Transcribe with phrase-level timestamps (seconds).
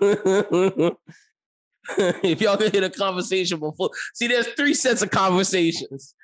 [1.98, 6.14] if y'all could hit a conversation before, see, there's three sets of conversations.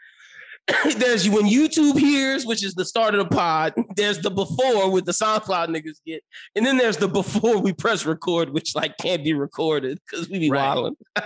[0.96, 3.74] there's when YouTube hears, which is the start of the pod.
[3.96, 6.22] There's the before with the SoundCloud niggas get,
[6.54, 10.38] and then there's the before we press record, which like can't be recorded because we
[10.38, 10.74] be right.
[10.74, 10.96] wilding.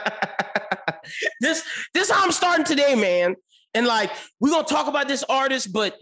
[1.40, 3.36] this this how I'm starting today, man.
[3.74, 4.10] And like
[4.40, 5.96] we're gonna talk about this artist, but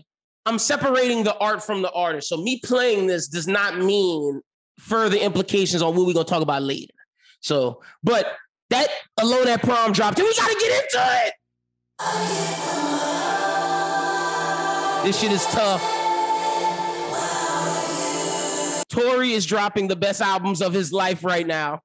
[0.47, 2.29] I'm separating the art from the artist.
[2.29, 4.43] So me playing this does not mean
[4.79, 6.95] further implications on what we're gonna talk about later.
[7.41, 8.27] So, but
[8.71, 8.89] that
[9.21, 11.35] alone that prom dropped, and we gotta get into it.
[15.05, 15.83] This shit is tough.
[18.89, 21.81] Tory is dropping the best albums of his life right now.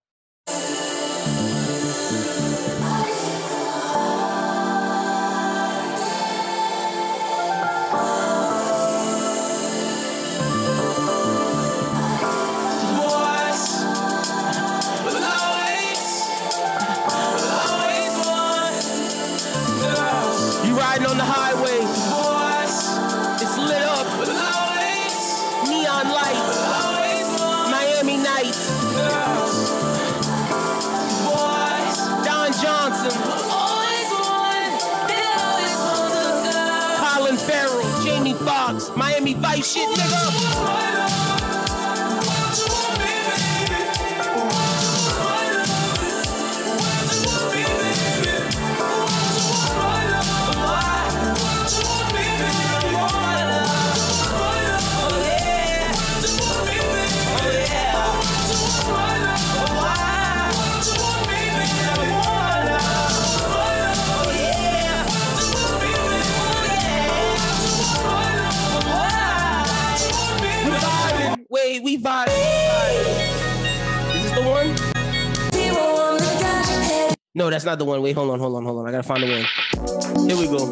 [39.59, 41.18] Vice shit, nigga.
[71.77, 72.27] We vibe.
[74.15, 74.75] Is this the one?
[77.35, 78.01] No, that's not the one.
[78.01, 78.87] Wait, hold on, hold on, hold on.
[78.87, 79.45] I gotta find the one.
[80.27, 80.65] Here we go.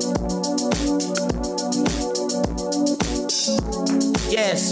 [4.31, 4.71] Yes.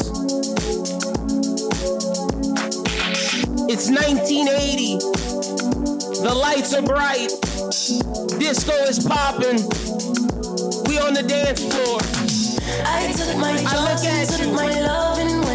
[3.69, 4.97] It's 1980.
[6.23, 7.29] The lights are bright.
[8.39, 9.61] Disco is popping.
[10.89, 11.99] We on the dance floor.
[12.83, 15.54] I took my I look at you.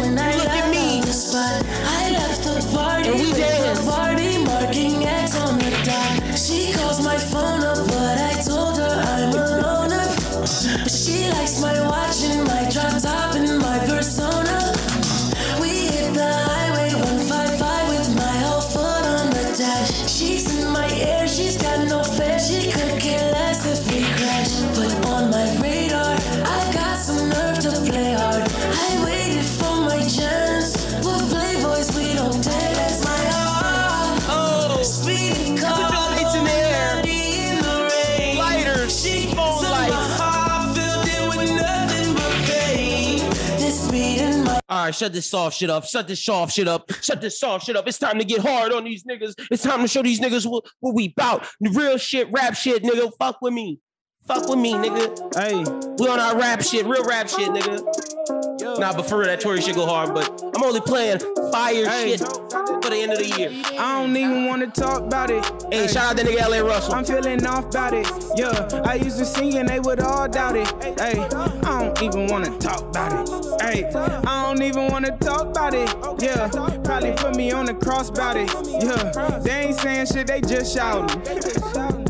[44.71, 45.83] All right, shut this soft shit up.
[45.83, 46.89] Shut this soft shit up.
[47.01, 47.85] Shut this soft shit up.
[47.89, 49.33] It's time to get hard on these niggas.
[49.51, 51.45] It's time to show these niggas what, what we bout.
[51.59, 53.11] Real shit, rap shit, nigga.
[53.19, 53.79] Fuck with me.
[54.25, 55.35] Fuck with me, nigga.
[55.35, 55.57] Hey.
[55.97, 58.40] We on our rap shit, real rap shit, nigga.
[58.79, 61.19] Nah, but for real, that Tory shit go hard, but I'm only playing
[61.51, 62.17] fire hey.
[62.17, 63.49] shit for the end of the year.
[63.79, 65.43] I don't even want to talk about it.
[65.71, 66.93] Hey, hey, shout out that nigga LaRussell.
[66.93, 68.07] I'm feeling off about it.
[68.35, 70.67] Yeah, I used to sing and they would all doubt it.
[70.99, 73.61] Hey, I don't even want to talk about it.
[73.61, 75.89] Hey, I don't even want to talk about it.
[76.21, 76.47] Yeah,
[76.83, 78.49] probably put me on the cross about it.
[78.67, 82.00] Yeah, they ain't saying shit, they just shouting.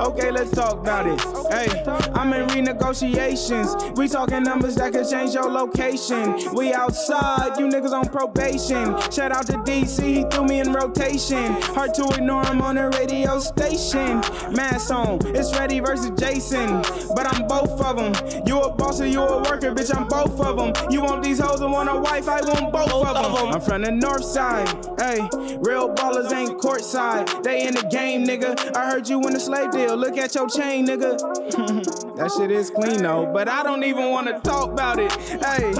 [0.00, 1.20] Okay, let's talk about it.
[1.52, 1.84] Hey,
[2.14, 3.98] I'm in renegotiations.
[3.98, 6.54] We talking numbers that could change your location.
[6.54, 8.98] We outside, you niggas on probation.
[9.12, 11.52] Shout out to DC, he threw me in rotation.
[11.74, 14.20] Hard to ignore him on the radio station.
[14.56, 16.80] Mass on, it's Ready versus Jason.
[17.14, 18.46] But I'm both of them.
[18.46, 20.90] You a boss or you a worker, bitch, I'm both of them.
[20.90, 23.48] You want these hoes and want a wife, I want both, both of them.
[23.48, 24.66] I'm from the north side.
[24.98, 25.20] Hey,
[25.60, 27.42] real ballers ain't courtside.
[27.42, 28.74] They in the game, nigga.
[28.74, 29.89] I heard you in the slave deal.
[29.96, 31.18] Look at your chain, nigga.
[32.16, 35.12] that shit is clean though, but I don't even want to talk about it.
[35.12, 35.72] Hey,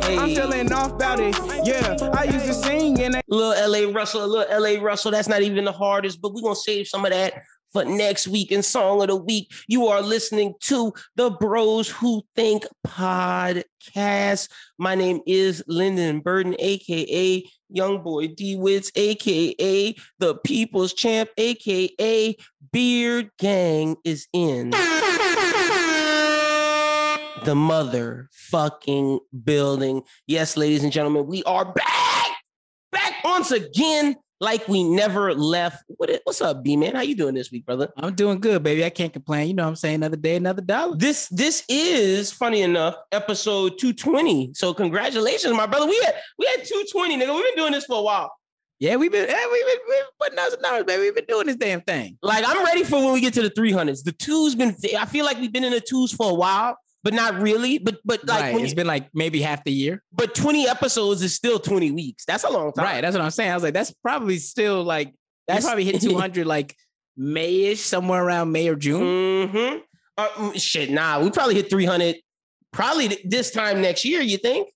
[0.00, 1.36] hey, I'm feeling off about it.
[1.64, 5.10] Yeah, I used to sing and little LaRussell, a little LaRussell.
[5.10, 7.42] That's not even the hardest, but we're gonna save some of that
[7.72, 9.50] for next week in Song of the Week.
[9.66, 14.48] You are listening to the Bros Who Think podcast.
[14.78, 22.36] My name is Lyndon Burden, aka Young Boy D Wits, aka the People's Champ, aka
[22.72, 24.70] Beard Gang is in
[27.44, 30.02] the motherfucking building.
[30.26, 32.28] Yes, ladies and gentlemen, we are back,
[32.92, 35.84] back once again like we never left.
[35.86, 36.96] What, what's up, B man?
[36.96, 37.90] How you doing this week, brother?
[37.96, 38.84] I'm doing good, baby.
[38.84, 39.46] I can't complain.
[39.46, 39.94] You know what I'm saying?
[39.94, 40.96] Another day, another dollar.
[40.96, 44.50] This this is funny enough, episode 220.
[44.54, 45.86] So congratulations, my brother.
[45.86, 47.34] We had we had 220, nigga.
[47.34, 48.32] We've been doing this for a while.
[48.80, 51.02] Yeah, we've been yeah, we've been, we've been putting out some numbers, baby.
[51.02, 52.18] We've been doing this damn thing.
[52.20, 54.02] Like I'm ready for when we get to the 300s.
[54.02, 54.74] The two's been.
[54.98, 57.78] I feel like we've been in the twos for a while but not really.
[57.78, 58.60] But but like right.
[58.60, 60.02] it's you, been like maybe half the year.
[60.12, 62.24] But 20 episodes is still 20 weeks.
[62.24, 62.84] That's a long time.
[62.84, 63.00] Right.
[63.00, 63.50] That's what I'm saying.
[63.50, 65.14] I was like, that's probably still like
[65.48, 66.76] that's probably hit 200 like
[67.18, 69.02] Mayish, somewhere around May or June.
[69.48, 69.78] Mm-hmm.
[70.18, 72.16] Uh, mm, shit, nah, we probably hit 300
[72.72, 74.20] probably this time next year.
[74.20, 74.68] You think?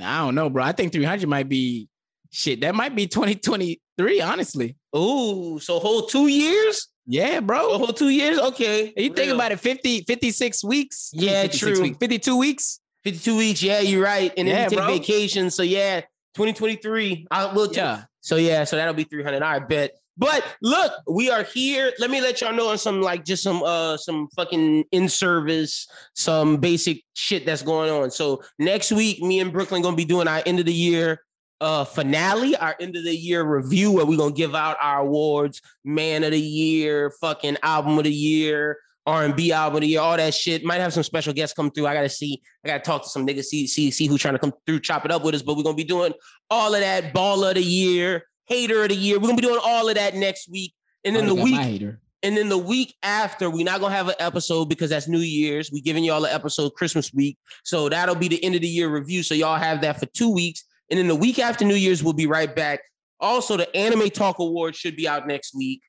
[0.00, 0.62] I don't know, bro.
[0.62, 1.88] I think 300 might be
[2.30, 2.60] shit.
[2.60, 4.76] That might be 2023, honestly.
[4.94, 6.88] Ooh, so whole two years?
[7.06, 7.74] Yeah, bro.
[7.74, 8.38] A whole two years?
[8.38, 8.92] Okay.
[8.96, 11.10] And you think about it, 50, 56 weeks.
[11.12, 11.80] Yeah, true.
[11.80, 12.80] Weeks, 52 weeks.
[13.04, 13.62] 52 weeks.
[13.62, 14.32] Yeah, you're right.
[14.36, 14.88] And then yeah, you take bro.
[14.88, 15.50] vacation.
[15.50, 16.00] So yeah,
[16.34, 17.28] 2023.
[17.30, 18.04] I will t- yeah.
[18.20, 19.42] So yeah, so that'll be 300.
[19.42, 19.92] I bet.
[20.18, 21.92] But look, we are here.
[21.98, 25.86] Let me let y'all know on some like just some uh some fucking in service,
[26.14, 28.10] some basic shit that's going on.
[28.10, 31.20] So next week, me and Brooklyn gonna be doing our end of the year
[31.60, 35.62] uh finale, our end of the year review, where we're gonna give out our awards,
[35.84, 40.16] man of the year, fucking album of the year, R&B album of the year, all
[40.16, 40.64] that shit.
[40.64, 41.86] Might have some special guests come through.
[41.86, 44.40] I gotta see, I gotta talk to some niggas, see, see, see who's trying to
[44.40, 45.42] come through, chop it up with us.
[45.42, 46.12] But we're gonna be doing
[46.50, 49.18] all of that, ball of the year, hater of the year.
[49.18, 50.74] We're gonna be doing all of that next week.
[51.04, 54.68] And then the week and then the week after, we're not gonna have an episode
[54.68, 55.70] because that's New Year's.
[55.70, 57.38] We giving y'all an episode Christmas week.
[57.62, 59.22] So that'll be the end of the year review.
[59.22, 60.64] So y'all have that for two weeks.
[60.90, 62.80] And then the week after New Year's, we'll be right back.
[63.18, 65.82] Also, the Anime Talk Awards should be out next week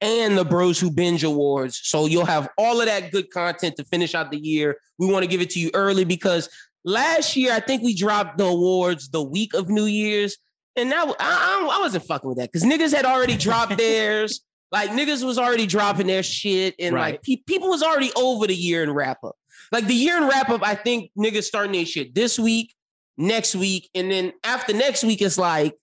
[0.00, 1.80] and the Bros Who Binge Awards.
[1.84, 4.78] So you'll have all of that good content to finish out the year.
[4.98, 6.48] We want to give it to you early because
[6.84, 10.36] last year, I think we dropped the awards the week of New Year's.
[10.76, 14.40] And now I, I, I wasn't fucking with that because niggas had already dropped theirs.
[14.72, 17.14] Like niggas was already dropping their shit, and right.
[17.14, 19.34] like pe- people was already over the year and wrap up.
[19.72, 22.72] Like the year and wrap up, I think niggas starting their shit this week
[23.20, 25.76] next week, and then after next week, it's like,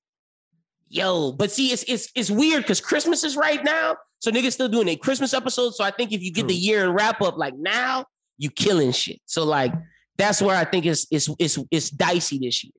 [0.89, 1.31] yo.
[1.31, 4.89] But see, it's it's it's weird because Christmas is right now, so niggas still doing
[4.89, 5.75] a Christmas episode.
[5.75, 6.50] So I think if you get True.
[6.50, 8.06] the year and wrap up like now,
[8.38, 9.22] you killing shit.
[9.25, 9.74] So like
[10.18, 12.74] that's where I think it's it's it's it's dicey this year.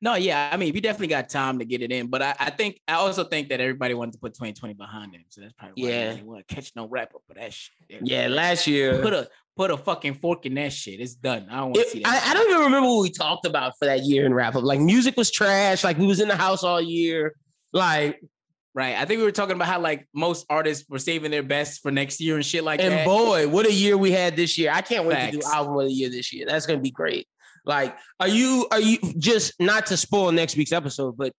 [0.00, 2.50] No, yeah, I mean, we definitely got time to get it in, but I, I
[2.50, 5.82] think I also think that everybody wanted to put 2020 behind them, so that's probably
[5.82, 6.14] why yeah.
[6.14, 7.72] they want to catch no wrap up for that shit.
[8.02, 9.28] Yeah, last year put a
[9.58, 11.00] put a fucking fork in that shit.
[11.00, 11.48] It's done.
[11.50, 12.22] I don't want to see that.
[12.24, 14.62] I, I, don't even remember what we talked about for that year in wrap up.
[14.62, 15.82] Like music was trash.
[15.82, 17.34] Like we was in the house all year.
[17.72, 18.20] Like
[18.74, 18.94] Right.
[18.94, 21.90] I think we were talking about how like most artists were saving their best for
[21.90, 22.98] next year and shit like and that.
[23.00, 24.70] And boy, what a year we had this year.
[24.72, 25.36] I can't wait Facts.
[25.36, 26.46] to do album of the year this year.
[26.46, 27.26] That's gonna be great.
[27.64, 31.32] Like, are you are you just not to spoil next week's episode, but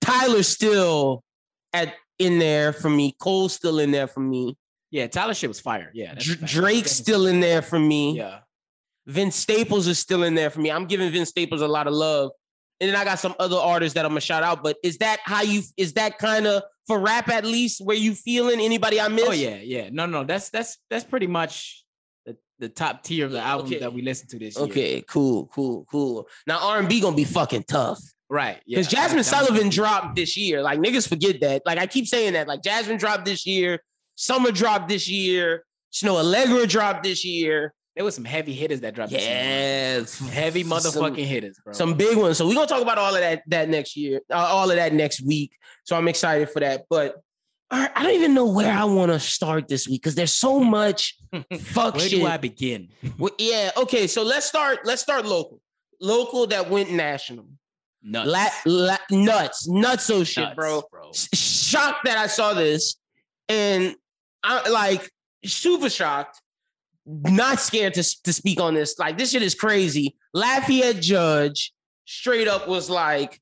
[0.00, 1.24] Tyler's still
[1.72, 3.16] at in there for me.
[3.20, 4.56] Cole's still in there for me.
[4.92, 5.90] Yeah, Tyler shit was fire.
[5.94, 6.14] Yeah.
[6.44, 8.18] Drake's still in there for me.
[8.18, 8.40] Yeah.
[9.06, 10.70] Vince Staples is still in there for me.
[10.70, 12.30] I'm giving Vince Staples a lot of love.
[12.78, 14.62] And then I got some other artists that I'm gonna shout out.
[14.62, 18.14] But is that how you is that kind of for rap at least where you
[18.14, 19.28] feeling anybody I miss?
[19.28, 19.88] Oh yeah, yeah.
[19.90, 21.84] No, no, that's that's that's pretty much
[22.26, 23.78] the, the top tier of the album okay.
[23.78, 24.64] that we listen to this year.
[24.66, 26.28] Okay, cool, cool, cool.
[26.46, 28.00] Now R&B gonna be fucking tough.
[28.28, 28.60] Right.
[28.66, 30.62] Because yeah, Jazmine Sullivan dropped this year.
[30.62, 31.62] Like niggas forget that.
[31.64, 32.48] Like I keep saying that.
[32.48, 33.80] Like Jazmine dropped this year.
[34.22, 35.64] Summer dropped this year.
[35.92, 37.74] Snoh Aalegra dropped this year.
[37.96, 39.10] There was some heavy hitters that dropped.
[39.10, 41.72] Yes, heavy motherfucking some, hitters, bro.
[41.72, 42.38] Some big ones.
[42.38, 44.94] So we're gonna talk about all of that that next year, uh, all of that
[44.94, 45.50] next week.
[45.82, 46.84] So I'm excited for that.
[46.88, 47.16] But
[47.68, 51.16] I don't even know where I want to start this week because there's so much
[51.58, 52.20] fuck where shit.
[52.20, 52.90] do I begin?
[53.18, 53.72] Well, yeah.
[53.76, 54.06] Okay.
[54.06, 54.80] So let's start.
[54.84, 55.60] Let's start local.
[56.00, 57.46] Local that went national.
[58.04, 58.28] Nuts.
[58.30, 59.66] La, la, nuts.
[59.66, 60.04] Nuts.
[60.04, 60.84] So shit, nuts, bro.
[60.92, 61.10] bro.
[61.12, 62.96] Shocked that I saw this,
[63.48, 63.96] and
[64.42, 65.10] I like
[65.44, 66.40] super shocked,
[67.06, 68.98] not scared to, to speak on this.
[68.98, 70.16] Like, this shit is crazy.
[70.34, 71.72] Lafayette Judge
[72.06, 73.40] straight up was like,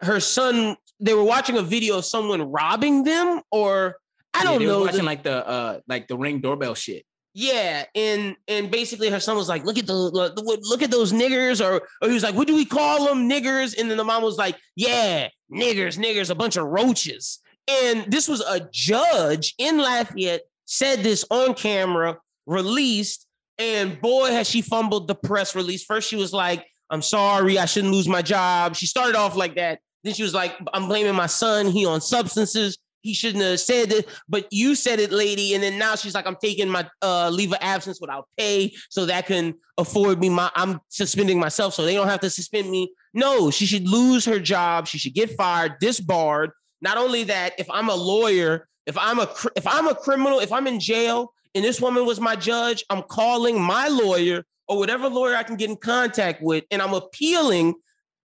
[0.00, 3.96] her son, they were watching a video of someone robbing them, or
[4.34, 4.80] I don't yeah, know.
[4.80, 7.04] watching the, like the uh like the ring doorbell shit.
[7.34, 11.12] Yeah, and and basically her son was like, "Look at the look, look at those
[11.12, 14.04] niggers," or or he was like, "What do we call them, niggers?" And then the
[14.04, 19.54] mom was like, "Yeah, niggers, niggers, a bunch of roaches." And this was a judge
[19.58, 23.26] in Lafayette said this on camera, released,
[23.58, 25.84] and boy, has she fumbled the press release.
[25.84, 28.76] First, she was like, I'm sorry, I shouldn't lose my job.
[28.76, 29.80] She started off like that.
[30.04, 31.66] Then she was like, I'm blaming my son.
[31.66, 32.78] He on substances.
[33.02, 35.54] he shouldn't have said it, but you said it, lady.
[35.54, 39.06] And then now she's like, I'm taking my uh, leave of absence without pay, so
[39.06, 40.50] that can afford me my.
[40.54, 42.92] I'm suspending myself, so they don't have to suspend me.
[43.14, 44.86] No, she should lose her job.
[44.86, 46.50] She should get fired, disbarred.
[46.80, 50.52] Not only that, if I'm a lawyer, if I'm a if I'm a criminal, if
[50.52, 55.08] I'm in jail, and this woman was my judge, I'm calling my lawyer or whatever
[55.08, 57.74] lawyer I can get in contact with, and I'm appealing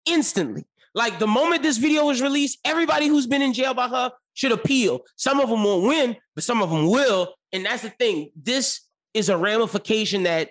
[0.07, 0.65] instantly.
[0.95, 4.53] Like the moment this video was released, everybody who's been in jail by her should
[4.53, 5.01] appeal.
[5.17, 7.35] Some of them won't win, but some of them will.
[7.53, 8.31] And that's the thing.
[8.41, 8.81] This
[9.15, 10.51] is a ramification that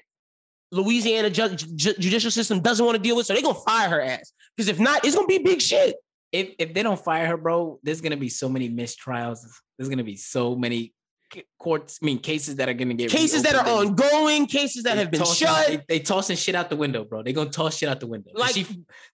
[0.72, 3.25] Louisiana ju- ju- judicial system doesn't want to deal with.
[3.25, 4.34] So they're gonna fire her ass.
[4.56, 5.96] Because if not, it's gonna be big shit.
[6.31, 9.39] If if they don't fire her, bro, there's gonna be so many mistrials.
[9.77, 10.93] There's gonna be so many
[11.60, 14.98] courts, I mean, cases that are going to get cases that are ongoing, cases that
[14.98, 15.67] have been tossing, shut.
[15.67, 17.24] They, they, tossing shit out the window, bro.
[17.24, 18.31] They're going to toss shit out the window.
[18.34, 18.65] Like, she,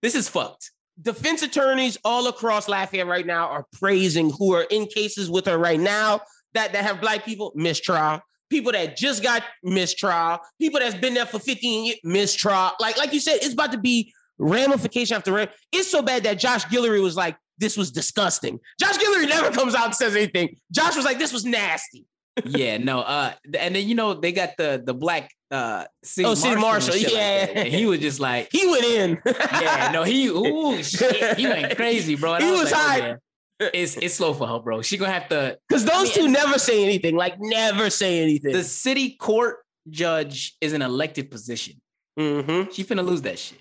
[0.02, 0.72] this is fucked.
[1.02, 5.58] Defense attorneys all across Lafayette right now are praising who are in cases with her
[5.58, 6.22] right now
[6.54, 8.22] that, that have black people mistrial.
[8.50, 12.72] People that just got mistrial, people that's been there for 15 years, mistrial.
[12.80, 15.48] Like, like you said, it's about to be ramification after ram.
[15.72, 18.60] It's so bad that Josh Guillory was like, this was disgusting.
[18.80, 20.58] Josh Guillory never comes out and says anything.
[20.72, 22.06] Josh was like, this was nasty.
[22.46, 23.02] yeah, no.
[23.02, 26.96] Uh, and then you know they got the the black uh city oh city marshal,
[26.96, 27.52] yeah.
[27.56, 29.22] Like he was just like he went in.
[29.26, 32.34] yeah, no, he ooh shit, he went crazy, bro.
[32.34, 33.16] And he was, was like, oh, high.
[33.62, 34.82] Oh, it's it's slow for her, bro.
[34.82, 37.16] She gonna have to because those I mean, two never say anything.
[37.16, 38.54] Like never say anything.
[38.54, 39.58] The city court
[39.90, 41.80] judge is an elected position.
[42.20, 42.72] Mm-hmm.
[42.72, 43.60] She finna lose that shit.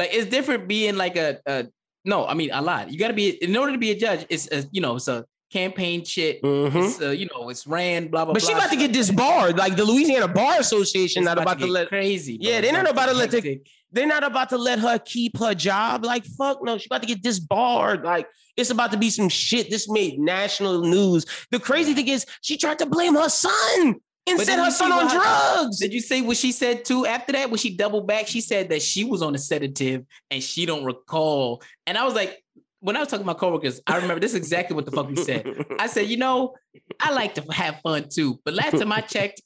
[0.00, 1.66] Like it's different being like a, a
[2.06, 2.90] no, I mean a lot.
[2.90, 4.24] You got to be in order to be a judge.
[4.30, 6.42] It's a, you know it's a campaign shit.
[6.42, 6.78] Mm-hmm.
[6.78, 8.32] It's, uh, you know it's ran blah blah.
[8.32, 9.58] But blah, she about to get disbarred.
[9.58, 12.38] Like the Louisiana Bar Association, not about, about to, to let crazy.
[12.38, 12.48] Bro.
[12.48, 13.30] Yeah, they're not about to let.
[13.30, 13.60] The,
[13.92, 16.02] they're not about to let her keep her job.
[16.02, 18.02] Like fuck no, she about to get disbarred.
[18.02, 18.26] Like
[18.56, 19.68] it's about to be some shit.
[19.68, 21.26] This made national news.
[21.50, 25.08] The crazy thing is, she tried to blame her son and set her son on
[25.08, 25.78] drugs.
[25.78, 27.50] Did you say what she said too after that?
[27.50, 30.84] When she doubled back, she said that she was on a sedative and she don't
[30.84, 31.62] recall.
[31.86, 32.42] And I was like,
[32.80, 35.08] when I was talking to my coworkers, I remember this is exactly what the fuck
[35.08, 35.64] we said.
[35.78, 36.54] I said, you know,
[36.98, 39.42] I like to have fun too, but last time I checked,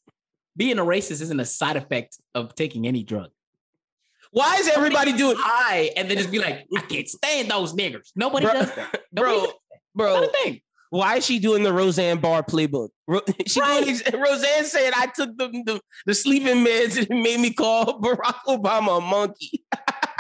[0.56, 3.30] being a racist isn't a side effect of taking any drug.
[4.30, 8.12] Why is everybody doing high and then just be like, I can't stand those niggers?
[8.14, 9.00] Nobody bro, does that.
[9.12, 9.52] Nobody
[9.94, 10.28] bro, bro.
[10.94, 12.90] Why is she doing the Roseanne Barr playbook?
[13.48, 13.84] she right.
[13.84, 18.00] doing, Roseanne said I took the, the, the sleeping meds and it made me call
[18.00, 19.64] Barack Obama a monkey.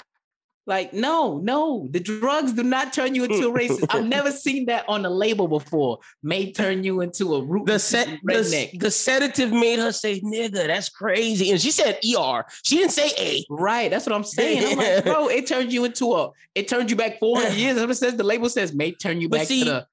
[0.66, 3.86] like, no, no, the drugs do not turn you into a racist.
[3.88, 6.00] I've never seen that on a label before.
[6.24, 10.66] May turn you into a root the set the, the, sedative made her say nigga,
[10.66, 11.52] that's crazy.
[11.52, 12.44] And she said ER.
[12.64, 13.44] She didn't say A.
[13.48, 13.92] Right.
[13.92, 14.72] That's what I'm saying.
[14.72, 17.76] I'm like, bro, it turned you into a it turned you back 400 years.
[17.76, 19.86] It says the label says may turn you back see, to the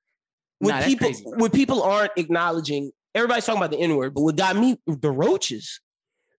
[0.61, 4.35] when nah, people when people aren't acknowledging, everybody's talking about the N word, but what
[4.35, 5.81] got me the roaches.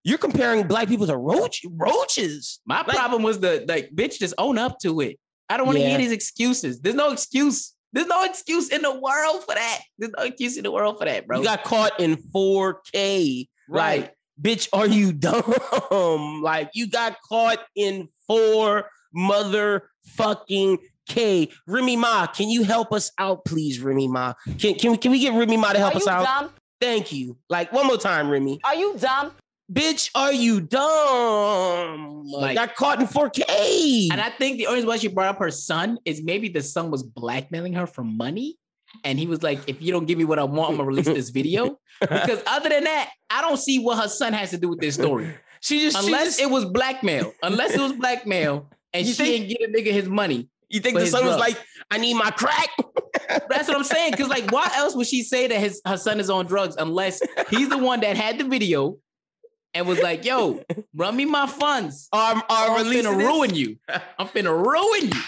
[0.05, 2.59] You're comparing black people to roach roaches.
[2.65, 5.19] My like, problem was the like bitch just own up to it.
[5.49, 5.89] I don't want to yeah.
[5.89, 6.79] hear these excuses.
[6.79, 7.73] There's no excuse.
[7.91, 9.79] There's no excuse in the world for that.
[9.97, 11.37] There's no excuse in the world for that, bro.
[11.37, 13.47] You got caught in 4K.
[13.69, 14.01] Right.
[14.01, 15.13] Like, bitch, are you
[15.91, 16.41] dumb?
[16.41, 23.45] like you got caught in four motherfucking K, Remy Ma, can you help us out,
[23.45, 24.33] please, Remy Ma?
[24.57, 26.25] Can can we can we get Remy Ma to help are us out?
[26.25, 26.51] Dumb?
[26.79, 27.37] Thank you.
[27.49, 28.59] Like one more time, Remy.
[28.63, 29.31] Are you dumb?
[29.71, 32.25] Bitch, are you dumb?
[32.25, 34.09] Like, got caught in 4K.
[34.11, 36.61] And I think the only reason why she brought up her son is maybe the
[36.61, 38.57] son was blackmailing her for money.
[39.03, 41.05] And he was like, if you don't give me what I want, I'm gonna release
[41.05, 41.79] this video.
[42.01, 44.95] because other than that, I don't see what her son has to do with this
[44.95, 45.33] story.
[45.61, 46.41] She just unless she just...
[46.41, 49.47] it was blackmail, unless it was blackmail, and you she think...
[49.47, 50.49] didn't get a nigga his money.
[50.73, 51.55] You think the son was like,
[51.91, 52.69] I need my crack?
[53.47, 54.11] That's what I'm saying.
[54.11, 57.21] Because like, why else would she say that his her son is on drugs unless
[57.51, 58.97] he's the one that had the video
[59.75, 60.63] and was like, "Yo,
[60.95, 62.09] run me my funds.
[62.11, 63.77] I'm, I'm, I'm finna ruin you.
[64.17, 65.21] I'm finna ruin you."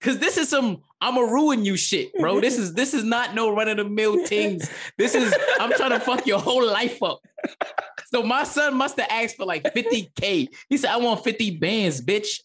[0.00, 2.40] Cause this is some I'ma ruin you shit, bro.
[2.40, 4.68] This is this is not no run of the mill things.
[4.98, 7.20] This is I'm trying to fuck your whole life up.
[8.06, 10.48] So my son must have asked for like 50k.
[10.68, 12.40] He said, "I want 50 bands, bitch."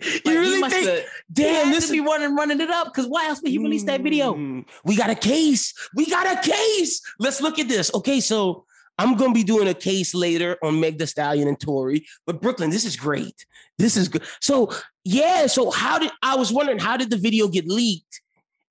[0.02, 0.86] you like, really think?
[0.86, 2.88] Have, damn, this be running running it up.
[2.88, 4.34] Because why else would he release that video?
[4.34, 5.74] Mm, we got a case.
[5.94, 7.00] We got a case.
[7.18, 7.92] Let's look at this.
[7.94, 8.64] Okay, so
[8.98, 12.06] I'm gonna be doing a case later on Meg the Stallion and Tory.
[12.26, 13.46] But Brooklyn, this is great.
[13.78, 14.22] This is good.
[14.40, 14.70] So
[15.04, 15.46] yeah.
[15.46, 18.22] So how did I was wondering how did the video get leaked?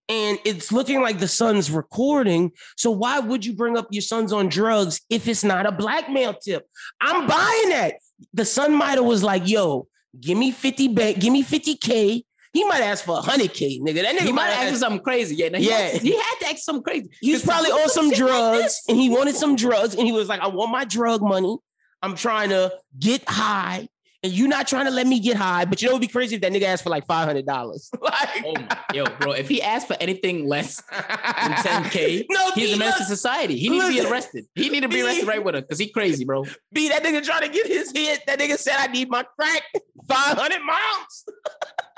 [0.09, 2.51] And it's looking like the son's recording.
[2.77, 6.33] So why would you bring up your son's on drugs if it's not a blackmail
[6.35, 6.65] tip?
[7.01, 7.95] I'm buying that.
[8.33, 9.87] The son might have was like, yo,
[10.19, 12.23] Give me 50 back, give me 50K.
[12.53, 14.01] He might ask for a hundred K, nigga.
[14.01, 15.35] That nigga he might ask for something crazy.
[15.35, 15.77] Yeah, no, he Yeah.
[15.89, 17.09] had- he had to ask something crazy.
[17.21, 20.11] He was probably on some shit like drugs and he wanted some drugs and he
[20.11, 21.55] was like, I want my drug money.
[22.01, 23.89] I'm trying to get high.
[24.23, 26.35] And you not trying to let me get high, but you know it'd be crazy
[26.35, 27.89] if that nigga asked for like five hundred dollars.
[28.01, 29.31] like, Oh my, yo, bro!
[29.33, 33.57] If he asked for anything less than 10k, no, he's B, a menace to society.
[33.57, 34.45] He needs to be arrested.
[34.55, 35.03] He need to be B.
[35.03, 36.45] arrested right with her because he crazy, bro.
[36.73, 38.21] B, that nigga trying to get his hit.
[38.25, 39.63] That nigga said, I need my crack.
[40.07, 41.25] 500 miles.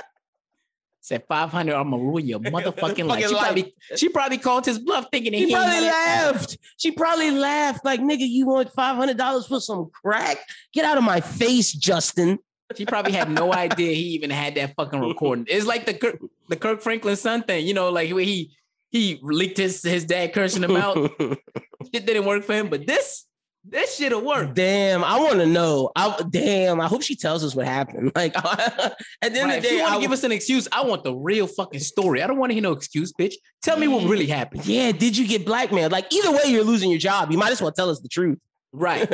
[1.09, 3.27] Said 500, I'm gonna ruin your motherfucking life.
[3.27, 3.43] She life.
[3.43, 6.57] probably, she probably called his bluff thinking He he, probably laughed.
[6.77, 7.83] She probably laughed.
[7.83, 10.37] Like, nigga, you want $500 for some crack?
[10.71, 12.37] Get out of my face, Justin.
[12.77, 15.47] She probably had no idea he even had that fucking recording.
[15.49, 18.51] It's like the Kirk, the Kirk Franklin son thing, you know, like where he
[18.91, 20.95] he leaked his his dad cursing him out.
[21.19, 23.25] it didn't work for him, but this
[23.65, 24.53] this shit'll work.
[24.55, 25.91] Damn, I want to know.
[25.95, 26.79] I damn.
[26.81, 28.11] I hope she tells us what happened.
[28.15, 30.67] Like at the end Right, of if the you want to give us an excuse,
[30.71, 32.21] I want the real fucking story.
[32.23, 33.33] I don't want to hear no excuse, bitch.
[33.61, 34.65] Tell me what really happened.
[34.65, 34.91] yeah.
[34.91, 35.91] Did you get blackmailed?
[35.91, 37.31] Like either way, you're losing your job.
[37.31, 38.39] You might as well tell us the truth.
[38.71, 39.07] Right.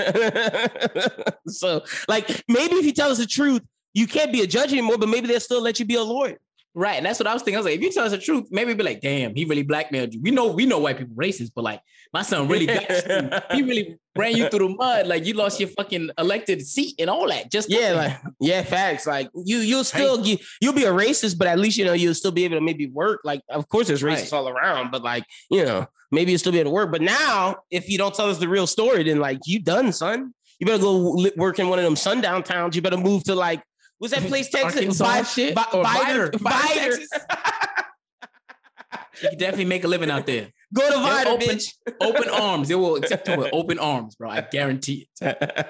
[1.47, 3.61] so, like, maybe if you tell us the truth,
[3.93, 4.97] you can't be a judge anymore.
[4.97, 6.37] But maybe they'll still let you be a lawyer.
[6.77, 6.95] Right.
[6.97, 7.55] And that's what I was thinking.
[7.55, 9.63] I was like, if you tell us the truth, maybe be like, damn, he really
[9.63, 10.21] blackmailed you.
[10.21, 11.79] We know we know white people racist, but like
[12.13, 13.29] my son really got you.
[13.55, 15.07] He really ran you through the mud.
[15.07, 17.49] Like you lost your fucking elected seat and all that.
[17.49, 19.07] Just Yeah, like yeah, facts.
[19.07, 22.13] Like you, you'll still you, you'll be a racist, but at least you know you'll
[22.13, 23.21] still be able to maybe work.
[23.23, 24.33] Like, of course, there's racists Right.
[24.33, 26.91] all around, but like you know, maybe you'll still be able to work.
[26.91, 30.33] But now, if you don't tell us the real story, then like you done, son.
[30.59, 32.75] You better go work in one of them sundown towns.
[32.77, 33.61] You better move to like
[33.99, 34.75] what's that place, Texas?
[34.75, 35.55] Arkansas Vi- shit?
[35.55, 36.31] Vi- Or Vidor- Vidor.
[36.31, 36.73] Vidor, Vidor.
[36.73, 37.09] Texas?
[39.23, 40.49] you can definitely make a living out there.
[40.73, 41.73] Go to They'll open, bitch.
[42.01, 42.67] open arms.
[42.67, 44.29] They will accept you with open arms, bro.
[44.29, 45.67] I guarantee it.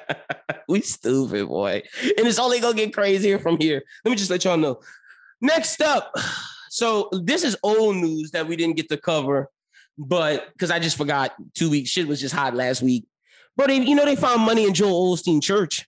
[0.67, 1.83] we stupid, boy.
[2.17, 3.83] And it's only gonna get crazier from here.
[4.03, 4.79] Let me just let y'all know.
[5.41, 6.11] Next up,
[6.69, 9.49] so this is old news that we didn't get to cover,
[9.97, 13.05] but because I just forgot two weeks, shit was just hot last week.
[13.57, 15.85] But they, you know, they found money in Joel Osteen Church.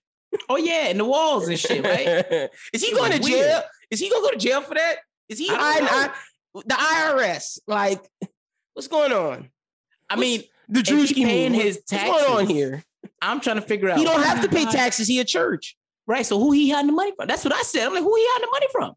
[0.48, 2.50] Oh yeah, and the walls and shit, right?
[2.72, 3.38] is he going to jail?
[3.38, 3.62] weird.
[3.90, 4.96] Is he gonna go to jail for that?
[5.28, 5.88] Is he I hiding.
[5.88, 6.10] I-
[6.54, 7.58] the IRS?
[7.66, 8.02] Like,
[8.74, 9.50] what's going on?
[10.10, 12.82] I mean, The he Drewski paying his What's going on here?
[13.22, 13.98] I'm trying to figure out.
[13.98, 15.06] He don't have to pay taxes.
[15.08, 15.76] He a church.
[16.06, 16.24] Right.
[16.24, 17.28] So who he hiding the money from?
[17.28, 17.86] That's what I said.
[17.86, 18.94] I'm like, who he hiding the money from?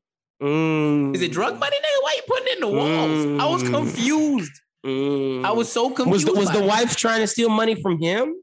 [1.12, 1.16] Mm.
[1.16, 2.04] Is it drug money, nigga?
[2.04, 3.42] Why you putting it in the walls?
[3.42, 3.72] I was Mm.
[3.72, 4.52] confused.
[4.86, 5.46] Mm.
[5.46, 6.28] I was so was confused.
[6.28, 8.34] the, was the wife trying to steal money from him?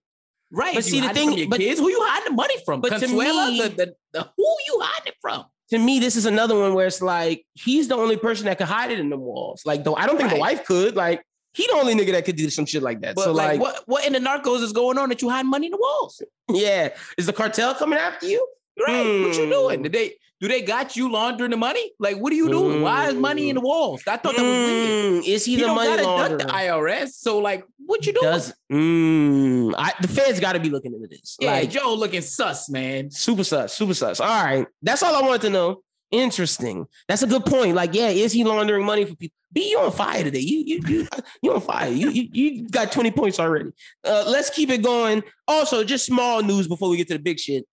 [0.50, 0.74] Right?
[0.74, 1.80] but see, the thing- but- kids.
[1.80, 2.80] Who you hiding the money from?
[2.80, 3.16] but to me-
[3.58, 5.44] the, the, the who you hiding it from?
[5.70, 8.68] To me, this is another one where it's like he's the only person that could
[8.68, 9.62] hide it in the walls.
[9.66, 10.96] Like, though I don't think the wife could.
[10.96, 13.14] Like, he the only nigga that could do some shit like that.
[13.16, 15.50] But so, like, like, what what in the narcos is going on that you hiding
[15.50, 16.22] money in the walls?
[16.48, 18.46] yeah, is the cartel coming after you?
[18.86, 18.96] Right?
[19.26, 19.50] What you Hmm.
[19.50, 19.82] doing?
[19.82, 21.92] Did they do they got you laundering the money?
[21.98, 22.82] Like, what are you doing?
[22.82, 24.02] Why is money in the walls?
[24.06, 25.24] I thought that was weird.
[25.24, 26.44] Mm, is he, He the don't money duck the?
[26.44, 27.08] IRS.
[27.08, 28.24] So like, what you doing?
[28.24, 31.36] Does mm, I, the feds got to be looking into this?
[31.40, 33.10] yeah, like, Joe looking sus, man.
[33.10, 34.20] Super sus, super sus.
[34.20, 34.66] All right.
[34.82, 35.82] That's all I wanted to know.
[36.10, 36.86] Interesting.
[37.08, 37.74] That's a good point.
[37.74, 39.34] Like, yeah, is he laundering money for people?
[39.52, 40.40] B, you on fire today.
[40.40, 41.08] You you you
[41.42, 41.90] you on fire.
[41.90, 43.70] You you, you got 20 points already.
[44.04, 45.22] Uh, let's keep it going.
[45.46, 47.66] Also, just small news before we get to the big shit.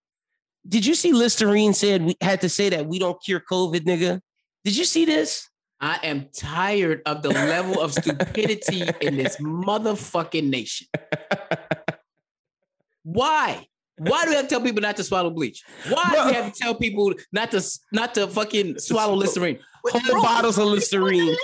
[0.67, 4.19] Did you see Listerine said we had to say that we don't cure COVID, nigga?
[4.63, 5.47] Did you see this?
[5.79, 10.87] I am tired of the level of stupidity in this motherfucking nation.
[13.03, 13.67] Why?
[13.97, 15.63] Why do we have to tell people not to swallow bleach?
[15.87, 19.59] Why do we have to tell people not to not to fucking swallow Listerine?
[19.85, 21.37] Whole Bro, bottles of it's on the Listerine.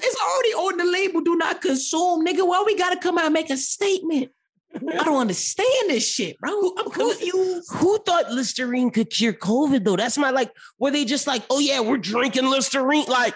[0.00, 1.20] It's already on the label.
[1.20, 2.46] Do not consume, nigga.
[2.46, 4.30] Why we gotta come out and make a statement?
[4.74, 6.72] I don't understand this shit, bro.
[6.78, 7.72] I'm confused.
[7.74, 9.96] Who thought Listerine could cure COVID though?
[9.96, 13.06] That's my like, were they just like, oh yeah, we're drinking Listerine?
[13.08, 13.34] Like,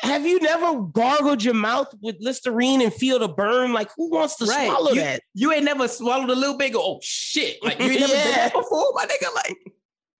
[0.00, 3.72] have you never gargled your mouth with Listerine and feel the burn?
[3.72, 4.66] Like, who wants to Right.
[4.66, 5.22] swallow you, that?
[5.34, 6.72] You ain't never swallowed a little bit.
[6.72, 7.62] Go, oh shit!
[7.62, 8.24] Like you ain't never Yeah.
[8.24, 9.34] done that before, my nigga.
[9.34, 9.56] Like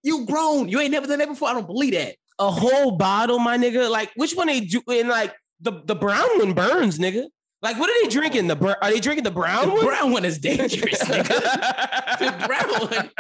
[0.04, 0.68] you grown.
[0.68, 1.48] You ain't never done that before.
[1.48, 2.14] I don't believe that.
[2.38, 3.90] A whole bottle, my nigga.
[3.90, 4.80] Like, which one they do?
[4.88, 7.26] And like the the brown one burns, nigga.
[7.62, 8.48] Like, what are they drinking?
[8.48, 9.84] The br- are they drinking the brown The one?
[9.86, 12.18] brown one is dangerous, nigga.
[12.18, 13.10] The brown one.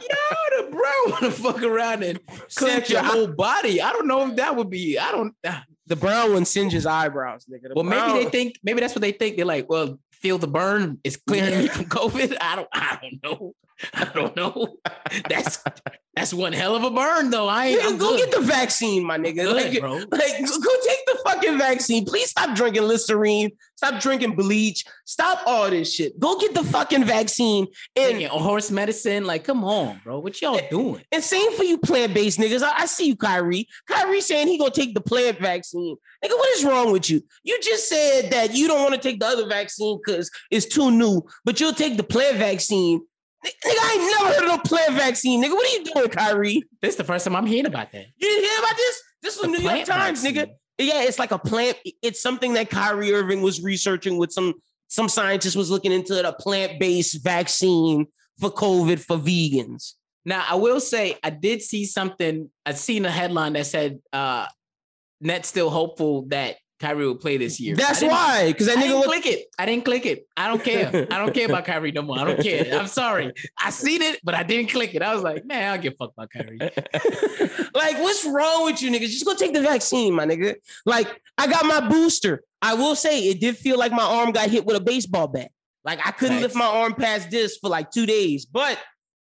[0.00, 2.18] Yo, the brown one to fuck around and
[2.56, 3.80] cook your whole body.
[3.80, 4.98] I don't know if that would be.
[4.98, 5.34] I don't.
[5.46, 5.64] ah.
[5.86, 7.68] the brown one singes eyebrows, nigga.
[7.68, 8.58] The Well, maybe they think.
[8.64, 9.36] Maybe that's what they think.
[9.36, 10.98] They're like, well, feel the burn.
[11.04, 12.36] It's clearing me from COVID.
[12.40, 12.68] I don't.
[12.72, 13.54] I don't know.
[13.94, 14.76] I don't know.
[15.28, 15.62] That's
[16.14, 17.48] that's one hell of a burn, though.
[17.48, 17.80] I ain't.
[17.80, 18.30] Nigga, I'm go good.
[18.30, 19.36] get the vaccine, my nigga.
[19.44, 19.94] Good, like, bro.
[19.94, 22.04] like, go take the fucking vaccine.
[22.04, 23.50] Please stop drinking Listerine.
[23.76, 24.84] Stop drinking bleach.
[25.06, 26.18] Stop all this shit.
[26.20, 27.66] Go get the fucking vaccine.
[27.96, 30.18] And Taking horse medicine, like, come on, bro.
[30.18, 31.02] What y'all doing?
[31.10, 32.62] and same for you plant-based niggas.
[32.62, 33.66] I, I see you, Kyrie.
[33.88, 35.96] Kyrie saying he gonna take the plant vaccine.
[36.22, 37.22] Nigga, what is wrong with you?
[37.42, 40.90] You just said that you don't want to take the other vaccine because it's too
[40.90, 43.00] new, but you'll take the plant vaccine.
[43.44, 45.42] Nigga, I ain't never heard of no plant vaccine.
[45.42, 46.62] Nigga, what are you doing, Kyrie?
[46.80, 48.06] This is the first time I'm hearing about that.
[48.16, 49.02] You didn't hear about this?
[49.22, 50.50] This was The New York Times, nigga.
[50.78, 51.76] Yeah, it's like a plant.
[52.02, 54.54] It's something that Kyrie Irving was researching with some
[54.88, 58.06] some scientist was looking into it, a plant-based vaccine
[58.38, 59.94] for COVID for vegans.
[60.24, 62.50] Now, I will say, I did see something.
[62.66, 64.46] I seen a headline that said, uh,
[65.20, 67.76] Nets still hopeful that Kyrie will play this year.
[67.76, 69.46] That's I why, because that I didn't was click it.
[69.58, 70.26] I didn't click it.
[70.36, 71.06] I don't care.
[71.10, 72.18] I don't care about Kyrie no more.
[72.18, 72.78] I don't care.
[72.78, 73.32] I'm sorry.
[73.62, 75.00] I seen it, but I didn't click it.
[75.00, 76.58] I was like, man, I don't give a fuck about Kyrie.
[77.74, 79.10] like, what's wrong with you niggas?
[79.10, 80.56] Just go take the vaccine, my nigga.
[80.84, 82.42] Like, I got my booster.
[82.60, 85.50] I will say it did feel like my arm got hit with a baseball bat.
[85.84, 88.78] Like I couldn't lift my arm past this for like two days, but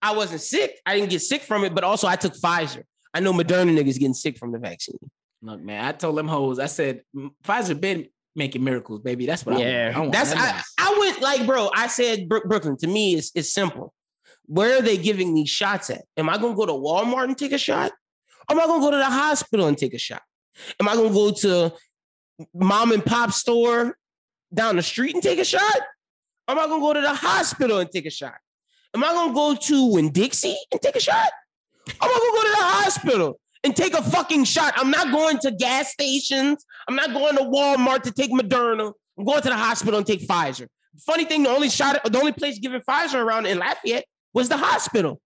[0.01, 0.79] I wasn't sick.
[0.85, 2.83] I didn't get sick from it, but also I took Pfizer.
[3.13, 4.97] I know Moderna niggas getting sick from the vaccine.
[5.41, 7.01] Look, man, I told them hoes, I said,
[7.45, 9.25] Pfizer been making miracles, baby.
[9.25, 9.95] That's what I want.
[9.95, 10.73] I want that's I, else.
[10.77, 11.69] I went like, bro.
[11.73, 12.77] I said Brook- Brooklyn.
[12.77, 13.93] To me, it's it's simple.
[14.45, 16.01] Where are they giving these shots at?
[16.17, 17.91] Am I gonna go to Walmart and take a shot?
[18.49, 20.23] Or am I gonna go to the hospital and take a shot?
[20.79, 21.73] Am I gonna go to
[22.53, 23.97] mom and pop store
[24.53, 25.79] down the street and take a shot?
[26.47, 28.35] Or am I gonna go to the hospital and take a shot?
[28.95, 31.29] Am I gonna go to Winn Dixie and take a shot?
[32.01, 34.73] Or am I gonna go to the hospital and take a fucking shot?
[34.75, 36.65] I'm not going to gas stations.
[36.87, 38.93] I'm not going to Walmart to take Moderna.
[39.17, 40.67] I'm going to the hospital and take Pfizer.
[41.05, 44.57] Funny thing, the only shot, the only place giving Pfizer around in Lafayette was the
[44.57, 45.21] hospital.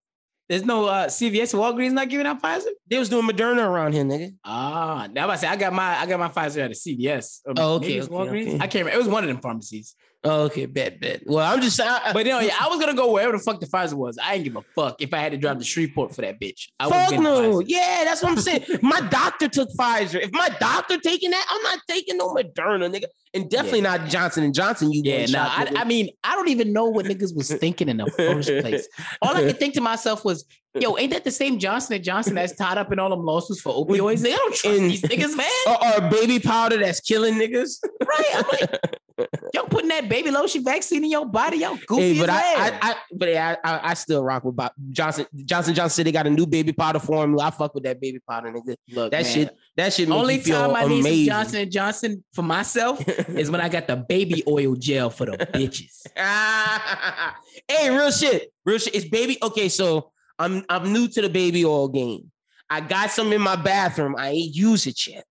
[0.49, 2.67] There's no uh, CVS, Walgreens not giving out Pfizer.
[2.89, 4.35] They was doing Moderna around here, nigga.
[4.43, 7.39] Ah, now I say I got my I got my Pfizer at a CVS.
[7.57, 8.47] Oh, okay, okay, Walgreens.
[8.47, 8.55] okay.
[8.55, 8.95] I can't remember.
[8.95, 9.95] It was one of them pharmacies.
[10.25, 11.23] Oh, okay, bet, bet.
[11.25, 11.91] Well, I'm just saying.
[12.13, 14.17] But you know, yeah, I was gonna go wherever the fuck the Pfizer was.
[14.17, 16.69] I ain't give a fuck if I had to drive to Shreveport for that bitch.
[16.79, 17.59] I Fuck no.
[17.59, 17.63] Pfizer.
[17.67, 18.63] Yeah, that's what I'm saying.
[18.81, 20.21] my doctor took Pfizer.
[20.21, 23.05] If my doctor taking that, I'm not taking no Moderna, nigga.
[23.33, 24.91] And definitely not Johnson and Johnson.
[24.91, 25.71] You Yeah, nah, I.
[25.77, 28.87] I mean, I don't even know what niggas was thinking in the first place.
[29.21, 32.35] All I could think to myself was, yo, ain't that the same Johnson and Johnson
[32.35, 34.21] that's tied up in all them lawsuits for opioids?
[34.21, 35.47] They don't trust And- these niggas, man.
[35.67, 37.79] or, or baby powder that's killing niggas.
[38.05, 38.25] Right?
[38.35, 38.79] I'm like,
[39.53, 42.79] yo, putting that baby lotion vaccine in your body, yo, goofy Hey, but as I.
[42.81, 45.25] I, I, but yeah, I, I, I still rock with Bob Johnson.
[45.45, 47.45] Johnson Johnson said they got a new baby powder formula.
[47.45, 48.75] I fuck with that baby powder, nigga.
[48.89, 50.09] Look, That man, shit, that shit.
[50.09, 51.25] Only time I need some amazing.
[51.27, 55.37] Johnson and Johnson for myself is when I got the baby oil gel for the
[55.37, 56.05] bitches.
[57.67, 58.95] hey, real shit, real shit.
[58.95, 59.37] It's baby.
[59.41, 62.31] Okay, so I'm I'm new to the baby oil game.
[62.69, 64.15] I got some in my bathroom.
[64.17, 65.25] I ain't use it yet.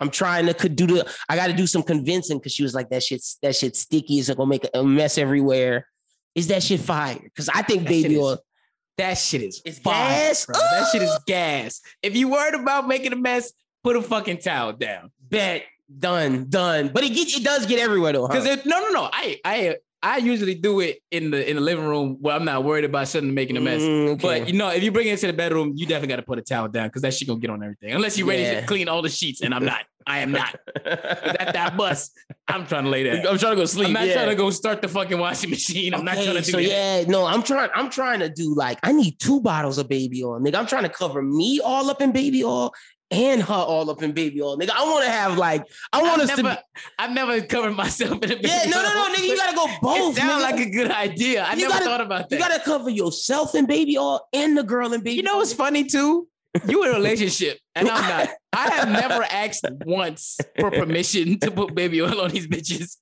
[0.00, 1.10] I'm trying to could do the.
[1.28, 4.18] I got to do some convincing because she was like that shit's that shit's sticky.
[4.18, 5.86] It's gonna make a mess everywhere.
[6.34, 7.18] Is that shit fire?
[7.22, 8.38] Because I think That baby is- oil.
[8.96, 10.46] That shit is It's fire, gas?
[10.46, 10.54] bro.
[10.56, 11.80] That shit is gas.
[12.00, 15.10] If you worried about making a mess, put a fucking towel down.
[15.20, 15.64] Bet
[15.98, 16.88] done done.
[16.92, 18.26] But it gets it does get everywhere though.
[18.28, 18.56] Because Huh?
[18.64, 19.08] no no no.
[19.12, 22.62] I I I usually do it in the in the living room where I'm not
[22.62, 23.80] worried about something making a mess.
[23.80, 24.40] Mm, okay.
[24.40, 26.38] But you know, if you bring it into the bedroom, you definitely got to put
[26.38, 27.92] a towel down because that shit gonna get on everything.
[27.92, 28.60] Unless you're ready Yeah.
[28.60, 29.82] to clean all the sheets, and I'm not.
[30.06, 30.54] I am not.
[30.84, 32.10] At that bus,
[32.46, 33.26] I'm trying to lay there.
[33.26, 33.86] I'm trying to go sleep.
[33.86, 34.12] I'm not yeah.
[34.12, 35.94] trying to go start the fucking washing machine.
[35.94, 36.62] I'm not trying to do so that.
[36.64, 37.70] yeah, no, I'm trying.
[37.74, 40.56] I'm trying to do like I need two bottles of baby oil, nigga.
[40.56, 42.74] I'm trying to cover me all up in baby oil
[43.10, 44.70] and her all up in baby oil, nigga.
[44.70, 46.62] I want to have like I want us never, to.
[46.98, 49.26] I've never covered myself in a Be, yeah, no, no, no, nigga.
[49.28, 50.16] You gotta go both.
[50.16, 51.44] It sounds like a good idea.
[51.44, 52.36] I You never gotta- thought about that.
[52.36, 55.16] you gotta cover yourself in baby oil and the girl in baby.
[55.16, 56.28] You know what's funny too?
[56.68, 58.28] You in a relationship, and I'm not.
[58.52, 62.96] I have never asked once for permission to put baby oil on these bitches.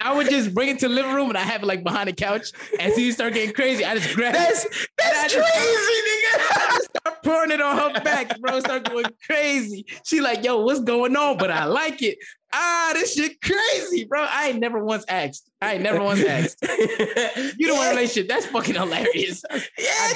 [0.00, 2.08] I would just bring it to the living room and I have it like behind
[2.08, 2.52] the couch.
[2.78, 4.72] As he start getting crazy, I just grab That's it.
[4.98, 6.80] that's I just- crazy, nigga.
[7.00, 8.60] Start pouring it on her back, bro.
[8.60, 9.86] Start going crazy.
[10.04, 11.38] She like, yo, what's going on?
[11.38, 12.18] But I like it.
[12.52, 14.26] Ah, this shit crazy, bro.
[14.28, 15.48] I ain't never once asked.
[15.62, 16.58] I ain't never once asked.
[17.58, 18.28] You don't want a relationship.
[18.28, 19.42] That's fucking hilarious.
[19.52, 20.12] yeah, I,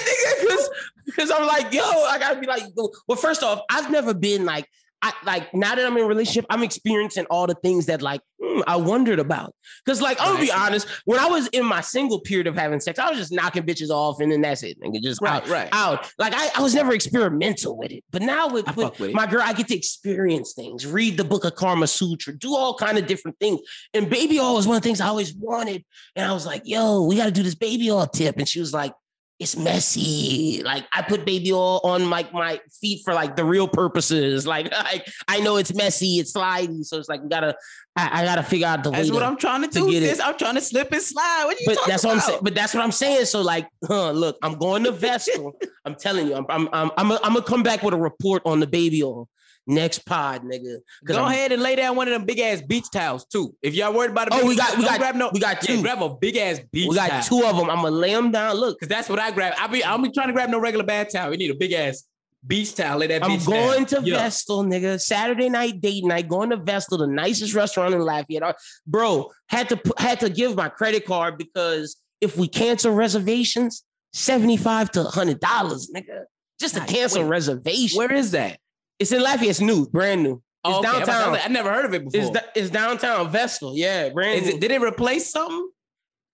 [0.50, 0.66] nigga.
[1.06, 4.68] Because I'm like, yo, I gotta be like, well, first off, I've never been like.
[5.04, 8.22] I like now that I'm in a relationship, I'm experiencing all the things that like
[8.42, 9.54] hmm, I wondered about.
[9.86, 12.80] Cause like I'm gonna be honest, when I was in my single period of having
[12.80, 15.02] sex, I was just knocking bitches off and then that's it, nigga.
[15.02, 15.68] Just out, right.
[15.72, 16.10] out.
[16.18, 18.02] Like I, I was never experimental with it.
[18.10, 21.44] But now with, with with my girl, I get to experience things, read the book
[21.44, 23.60] of Karma Sutra, do all kind of different things.
[23.92, 25.84] And baby oil was one of the things I always wanted.
[26.16, 28.38] And I was like, yo, we got to do this baby oil tip.
[28.38, 28.94] And she was like,
[29.40, 30.62] it's messy.
[30.64, 34.46] Like I put baby oil on like my feet for like the real purposes.
[34.54, 37.56] Like, like I know it's messy, it's slidey, so it's like we gotta.
[37.96, 39.14] I, I gotta figure out the That's way.
[39.14, 39.90] what to, I'm trying to to do.
[39.90, 40.18] get Sis.
[40.18, 40.24] it.
[40.24, 41.42] I'm trying to slip and slide.
[41.44, 42.26] What you but talking that's what I'm about?
[42.28, 42.40] saying.
[42.42, 43.26] But that's what I'm saying.
[43.26, 45.52] So like, huh, look, I'm going to Vestal.
[45.84, 48.66] I'm telling you, I'm I'm I'm I'm gonna come back with a report on the
[48.66, 49.28] baby oil
[49.66, 50.78] next pod, nigga.
[51.04, 53.54] Go I'm- ahead and lay down one of them big ass beach towels too.
[53.62, 55.30] If y'all worried about a Oh, we got- we got- grab no.
[55.32, 55.82] we got Yeah, two.
[55.82, 56.88] grab a big ass beach.
[56.88, 57.22] We got towel.
[57.22, 57.70] two of them.
[57.70, 58.56] I'm gonna lay them down.
[58.56, 59.54] Look, Cause that's what I grab.
[59.58, 61.30] I be I don't be trying to grab no regular bath towel.
[61.30, 62.04] We need a big ass
[62.46, 62.98] beach towel.
[62.98, 64.02] Lay that I'm beach going down.
[64.02, 64.18] to Yeah.
[64.18, 65.00] Vestal, nigga.
[65.00, 66.28] Saturday night date night.
[66.28, 68.56] Going to Vestal, the nicest restaurant in Lafayette.
[68.86, 74.56] Bro, had to had to give my credit card because if we cancel reservations, seventy
[74.58, 76.24] five to hundred dollars, nigga.
[76.60, 77.28] Just to God, cancel wait.
[77.30, 77.98] reservation.
[77.98, 78.58] Where is that?
[78.98, 79.50] It's in Lafayette.
[79.50, 80.42] It's new, brand new.
[80.64, 80.88] Oh, it's Oh, okay.
[80.88, 81.32] I was about to say, I downtown.
[81.32, 82.20] like, I never heard of it before.
[82.20, 83.76] It's, da- it's downtown Vestal.
[83.76, 85.68] Yeah, brand it, did it replace something?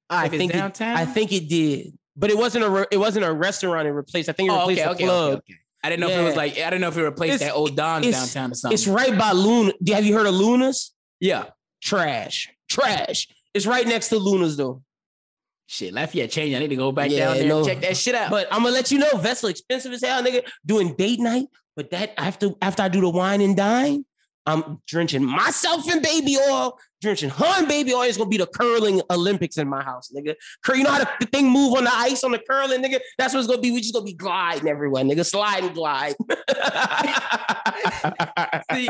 [0.09, 0.97] I if it's think it, downtown?
[0.97, 3.87] I think it did, but it wasn't a re- it wasn't a restaurant.
[3.89, 4.29] It replaced.
[4.29, 5.29] I think it Oh, replaced okay, the okay, club.
[5.33, 5.55] okay, okay.
[5.83, 7.57] I didn't know if it was like I didn't know if it replaced It's- that
[7.57, 8.75] old Don's downtown or something.
[8.75, 9.73] It's right by Luna.
[9.89, 10.93] Have you heard of Luna's?
[11.21, 11.47] yeah.
[11.83, 13.27] Trash, trash.
[13.55, 14.83] It's right next to Luna's though.
[15.67, 16.55] Shit, Lafayette changed.
[16.57, 17.59] I need to go back Yeah, down there no.
[17.59, 18.31] and check that shit out.
[18.31, 20.45] But I'm gonna let you know, Vestal expensive as hell, nigga.
[20.67, 21.47] Doing date night,
[21.81, 24.05] but that after after I do the wine and dine,
[24.45, 28.03] I'm drenching myself in baby oil, drenching her in baby oil.
[28.03, 30.35] It's gonna be the curling Olympics in my house, nigga.
[30.63, 33.01] Cur- You know how the, the thing move on the ice on the curling, nigga?
[33.17, 33.71] That's what it's gonna be.
[33.71, 35.25] We just gonna be gliding everywhere, nigga.
[35.25, 36.17] Slide and glide.
[38.75, 38.89] See,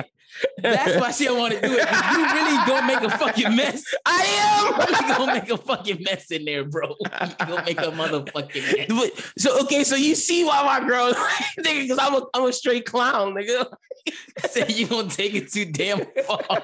[0.63, 1.89] that's why she don't want to do it.
[2.13, 3.83] You really gonna make a fucking mess.
[4.07, 4.51] I am.
[5.11, 6.89] You gonna make a fucking mess in there, bro.
[6.91, 8.87] You gonna make a motherfucking mess.
[8.89, 11.13] But- so okay, so you see why my girl,
[11.59, 13.67] nigga, because I'm a I'm a straight clown, nigga.
[14.49, 16.63] Say you gonna take it too damn far.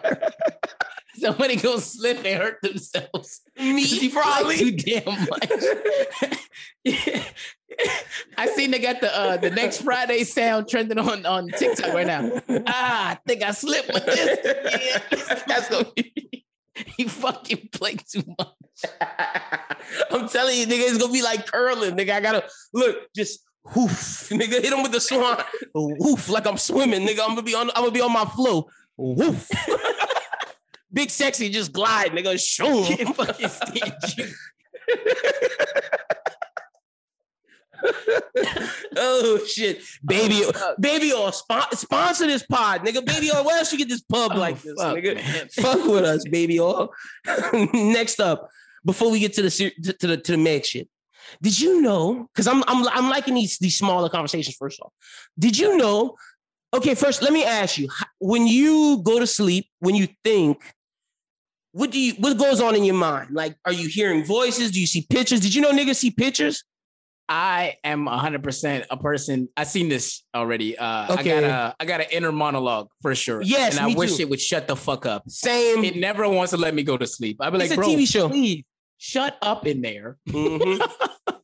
[1.16, 3.40] Somebody gonna slip and hurt themselves.
[3.58, 4.56] Me probably.
[4.56, 5.50] too damn much.
[8.38, 12.06] I seen they got the uh the next Friday sound trending on on TikTok right
[12.06, 12.30] now.
[12.66, 14.38] Ah, I think I slipped with this.
[14.44, 15.40] Yeah.
[15.46, 16.44] That's gonna be.
[16.96, 18.48] He fucking played too much.
[20.10, 22.10] I'm telling you, nigga, it's gonna be like curling, nigga.
[22.10, 22.44] I gotta
[22.74, 23.40] look, just
[23.74, 24.62] woof, nigga.
[24.62, 25.42] Hit him with the swan,
[25.74, 27.20] woof, like I'm swimming, nigga.
[27.20, 29.48] I'm gonna be on, I'm gonna be on my flow, woof.
[30.92, 32.38] Big sexy, just glide, nigga.
[32.38, 33.12] Show him.
[33.12, 33.50] Fucking
[34.16, 34.24] you.
[38.96, 43.04] oh shit, baby, oh, baby, or spon- sponsor this pod, nigga.
[43.04, 45.16] Baby, or where else you get this pub Oh, like this, fuck, nigga?
[45.16, 45.48] man.
[45.52, 46.58] Fuck with us, baby.
[46.58, 46.90] Or
[47.72, 48.48] next up,
[48.84, 50.88] before we get to the to, to the to the Meg shit,
[51.42, 52.28] did you know?
[52.32, 54.56] Because I'm I'm I'm liking these these smaller conversations.
[54.56, 54.92] First off,
[55.38, 56.16] did you know?
[56.74, 60.62] Okay, first let me ask you: when you go to sleep, when you think.
[61.72, 63.34] What do you what goes on in your mind?
[63.34, 64.70] Like, are you hearing voices?
[64.70, 65.40] Do you see pictures?
[65.40, 66.64] Did you know niggas see pictures?
[67.28, 69.48] I am 100% a person.
[69.56, 70.78] I seen this already.
[70.78, 71.36] Uh, Okay.
[71.36, 73.42] I got a I got an inner monologue for sure.
[73.42, 74.22] Yes, and I wish too.
[74.22, 75.28] it would shut the fuck up.
[75.28, 75.82] Same.
[75.84, 77.38] It never wants to let me go to sleep.
[77.40, 78.64] I'd be like, It's a bro, TV show." please
[78.98, 80.18] shut up in there.
[80.28, 80.80] Mhm.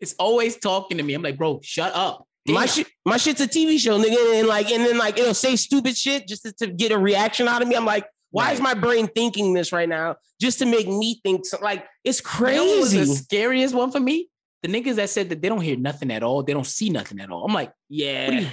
[0.00, 1.14] It's always talking to me.
[1.14, 2.26] I'm like, bro, shut up.
[2.46, 5.54] My shit, my shit's a TV show, nigga, and like, and then like it'll say
[5.56, 7.74] stupid shit just to, to get a reaction out of me.
[7.76, 10.16] I'm like, why is my brain thinking this right now?
[10.40, 11.44] Just to make me think.
[11.46, 12.98] So, like, it's You know was crazy.
[13.00, 14.27] the scariest one for me?
[14.62, 17.20] The niggas that said that they don't hear nothing at all, they don't see nothing
[17.20, 17.44] at all.
[17.44, 18.30] I'm like, what do yeah.
[18.40, 18.48] you,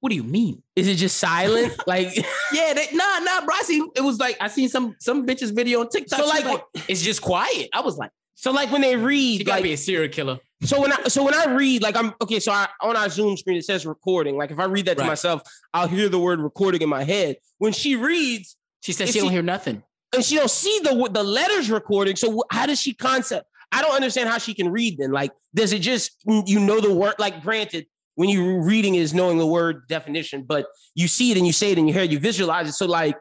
[0.00, 0.62] what do you mean?
[0.76, 1.74] Is it just silent?
[1.86, 2.14] like,
[2.52, 3.54] Yeah, they, nah, nah, bro.
[3.54, 6.20] I see, it was like I seen some some bitches video on TikTok.
[6.20, 7.68] So, like, like, it's just quiet.
[7.72, 10.38] I was like, so like when they read, she gotta like, be a serial killer.
[10.62, 12.40] so when I so when I read, like I'm okay.
[12.40, 14.36] So I, on our Zoom screen it says recording.
[14.36, 15.42] Like if I read that to myself,
[15.74, 17.36] I'll hear the word recording in my head.
[17.58, 19.82] When she reads, She says If she don't she- hear nothing.
[20.14, 22.16] and she don't see the the letters recording.
[22.16, 23.46] So how does she concept?
[23.72, 24.98] I don't understand how she can read.
[24.98, 27.14] Then, like, does it just you know the word?
[27.18, 31.46] Like, granted, when you're reading is knowing the word definition, but you see it and
[31.46, 32.72] you say it in your head, you visualize it.
[32.72, 33.16] So, like,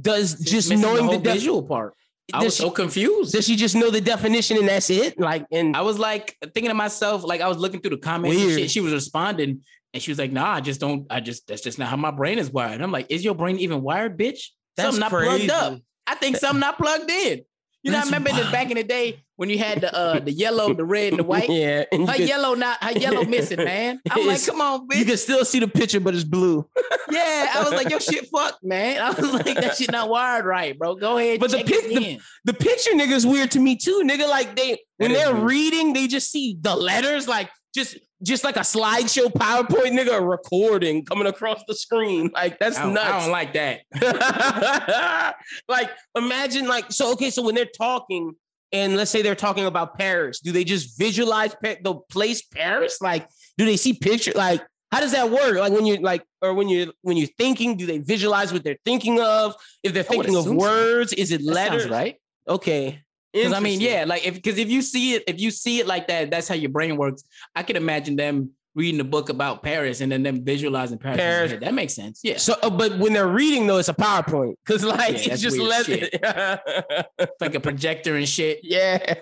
[0.00, 1.94] does just knowing the, whole def- visual part.
[2.32, 3.32] I was she, so confused.
[3.32, 5.18] does she just know the definition and that's it?
[5.18, 8.40] Like, and I was like thinking to myself, like I was looking through the comments
[8.40, 8.70] and shit.
[8.70, 11.06] She was responding, and she was like, "Nah, I just don't.
[11.10, 13.34] I just that's just not how my brain is wired." And I'm like, "Is your
[13.34, 14.50] brain even wired, bitch?
[14.76, 15.46] that's something not crazy.
[15.46, 15.80] plugged up.
[16.06, 17.42] I think something not plugged in.
[17.82, 20.30] You know, I remember the, back in the day when you had the uh the
[20.30, 21.48] yellow, the red, and the white.
[21.48, 23.98] Yeah, and Her could, yellow not her yellow missing, man.
[24.10, 24.98] I'm like, come on, bitch.
[24.98, 26.68] you can still see the picture, but it's blue.
[27.10, 29.00] Yeah, I was like, your shit fucked, man.
[29.02, 30.94] I was like, that shit not wired right, bro.
[30.94, 32.20] Go ahead, But the check pic- it in.
[32.44, 34.28] The picture nigga is weird to me too, nigga.
[34.28, 35.44] Like they when they're weird.
[35.44, 41.04] reading, they just see the letters, like just just like a slideshow PowerPoint nigga recording
[41.04, 42.30] coming across the screen.
[42.32, 43.24] Like that's I don't, I nuts.
[43.24, 45.34] don't like that.
[45.68, 48.34] like imagine like so okay, so when they're talking,
[48.72, 53.00] and let's say they're talking about Paris, do they just visualize the place Paris?
[53.00, 53.28] Like,
[53.58, 54.32] do they see picture?
[54.34, 55.56] Like, how does that work?
[55.56, 58.78] Like when you're like, or when you're when you're thinking, do they visualize what they're
[58.84, 59.54] thinking of?
[59.82, 61.16] If they're thinking of words, so.
[61.18, 61.88] is it letters?
[61.88, 62.16] right?
[62.48, 63.02] Okay.
[63.32, 65.86] Because I mean, yeah, like if because if you see it, if you see it
[65.86, 67.22] like that, that's how your brain works.
[67.54, 71.16] I can imagine them reading a book about Paris and then them visualizing Paris.
[71.16, 71.54] Paris.
[71.60, 72.20] That makes sense.
[72.22, 72.36] Yeah.
[72.36, 75.58] So, uh, but when they're reading though, it's a PowerPoint because like yeah, it's just
[75.58, 75.88] let
[77.40, 78.60] like a projector and shit.
[78.62, 79.14] Yeah.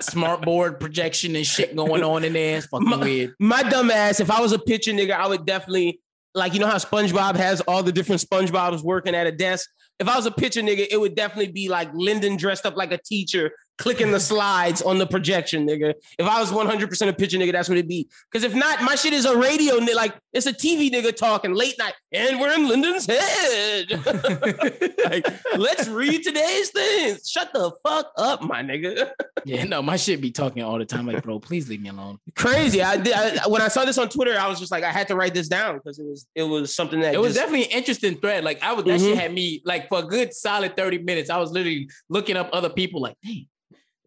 [0.00, 2.58] Smart board projection and shit going on in there.
[2.58, 3.34] It's fucking my, weird.
[3.40, 4.20] My dumb ass.
[4.20, 6.00] If I was a picture nigga, I would definitely
[6.34, 9.68] like you know how SpongeBob has all the different SpongeBob's working at a desk.
[9.98, 12.92] If I was a picture nigga, it would definitely be like Lyndon dressed up like
[12.92, 15.94] a teacher clicking the slides on the projection, nigga.
[16.18, 18.08] If I was 100% a picture nigga, that's what it'd be.
[18.30, 21.74] Because if not, my shit is a radio, like it's a TV nigga talking late
[21.78, 23.90] night, and we're in Lyndon's head.
[25.04, 27.28] like, let's read today's things.
[27.28, 29.10] Shut the fuck up, my nigga.
[29.44, 31.06] yeah, no, my shit be talking all the time.
[31.06, 32.18] Like, bro, please leave me alone.
[32.34, 32.82] Crazy.
[32.82, 33.12] I did.
[33.12, 35.34] I, when I saw this on Twitter, I was just like, I had to write
[35.34, 38.44] this down because it was it was something that it was definitely an interesting thread.
[38.44, 39.06] Like, I was that mm-hmm.
[39.06, 41.30] shit had me like for a good solid 30 minutes.
[41.30, 43.46] I was literally looking up other people, like, dang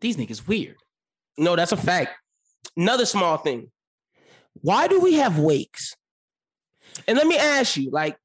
[0.01, 0.77] these niggas weird.
[1.37, 2.11] No, that's a fact.
[2.75, 3.71] Another small thing.
[4.61, 5.95] Why do we have wakes?
[7.07, 8.17] And let me ask you, like,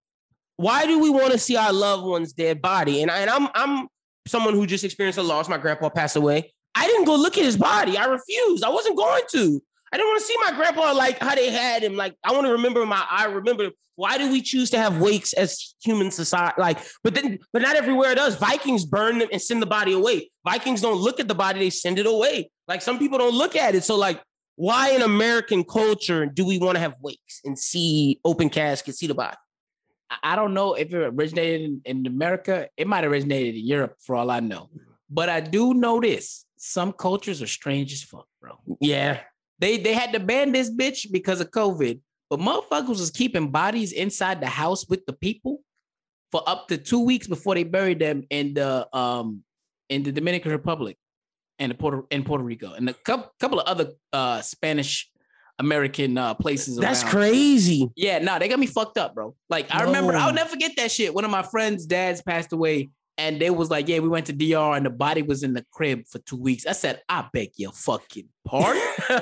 [0.57, 3.03] why do we want to see our loved one's dead body?
[3.03, 3.89] And, I, and I'm I'm
[4.27, 5.49] someone who just experienced a loss.
[5.49, 6.53] My grandpa passed away.
[6.75, 7.97] I didn't go look at his body.
[7.97, 8.65] I refused.
[8.65, 9.63] I wasn't going to.
[9.95, 11.95] I didn't want to see my grandpa like how they had him.
[11.95, 13.07] Like I want to remember my.
[13.09, 13.71] I remember.
[13.95, 16.61] Why do we choose to have wakes as human society?
[16.61, 18.35] Like, but then, but not everywhere it does.
[18.35, 20.33] Vikings burn them and send the body away.
[20.45, 22.51] Vikings don't look at the body; they send it away.
[22.67, 23.85] Like some people don't look at it.
[23.85, 24.21] So like,
[24.57, 29.07] why in American culture do we want to have wakes and see open caskets, see
[29.07, 29.37] the body?
[30.25, 32.69] I don't know if it originated in, in America.
[32.77, 34.71] It might have originated in Europe, for all I know.
[35.09, 38.59] But I do know this: some cultures are strange as fuck, bro.
[38.81, 39.21] Yeah,
[39.59, 43.93] they they had to ban this bitch because of COVID, but motherfuckers was keeping bodies
[43.93, 45.61] inside the house with the people
[46.33, 49.43] for up to two weeks before they buried them in the um
[49.88, 50.97] in the Dominican Republic
[51.59, 55.11] and the Puerto in Puerto Rico and a couple couple of other uh Spanish
[55.61, 56.77] American uh places.
[56.77, 57.12] That's around.
[57.12, 57.88] crazy.
[57.95, 59.37] Yeah, no, nah, they got me fucked up, bro.
[59.49, 61.14] Like I remember, I'll never forget that shit.
[61.14, 64.33] One of my friends' dads passed away and they was like, yeah, we went to
[64.33, 66.66] DR and the body was in the crib for two weeks.
[66.66, 68.83] I said, I beg your fucking pardon.
[69.09, 69.20] Bury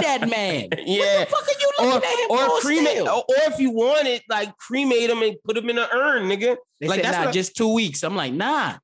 [0.00, 0.68] that man.
[0.84, 1.20] Yeah.
[1.20, 3.70] What the fuck are you looking or, at him or cremate, or, or, if you
[3.70, 6.56] want it, like cremate him and put him in an urn, nigga.
[6.80, 8.02] They like said, that's nah, just two weeks.
[8.02, 8.76] I'm like, nah,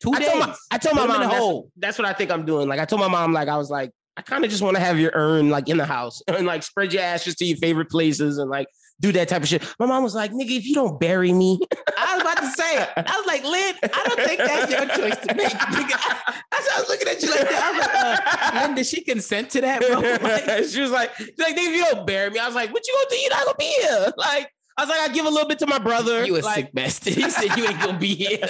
[0.00, 0.28] two I days.
[0.28, 2.68] Told my, I told my mom that's, that's what I think I'm doing.
[2.68, 4.82] Like I told my mom, like I was like, I kind of just want to
[4.82, 7.90] have your urn like in the house and like spread your ashes to your favorite
[7.90, 8.68] places and like
[9.00, 9.62] do that type of shit.
[9.78, 11.60] My mom was like, nigga, if you don't bury me.
[11.98, 12.88] I was about to say it.
[12.96, 15.48] I was like, Lynn, I don't think that's your choice to make.
[15.48, 17.62] Nigga, I, I was looking at you like that.
[17.62, 20.00] I was like, uh, Lynn, did she consent to that, bro?
[20.26, 22.86] Like, she was like, like, nigga, if you don't bury me, I was like, what
[22.86, 23.16] you gonna do?
[23.16, 24.12] You're not gonna be here.
[24.16, 26.24] Like, I was like, I give a little bit to my brother.
[26.26, 27.14] You a like, sick bastard.
[27.14, 28.38] He said you ain't gonna be here.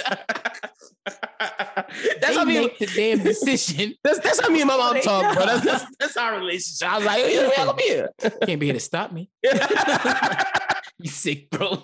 [2.19, 3.93] that's how me make the damn decision.
[4.03, 5.45] That's that's how me and my mom talk, bro.
[5.45, 6.91] That's, that's, that's our relationship.
[6.91, 8.09] I was like, you ain't gonna be here.
[8.45, 9.29] Can't be here to stop me.
[10.99, 11.81] you sick, bro.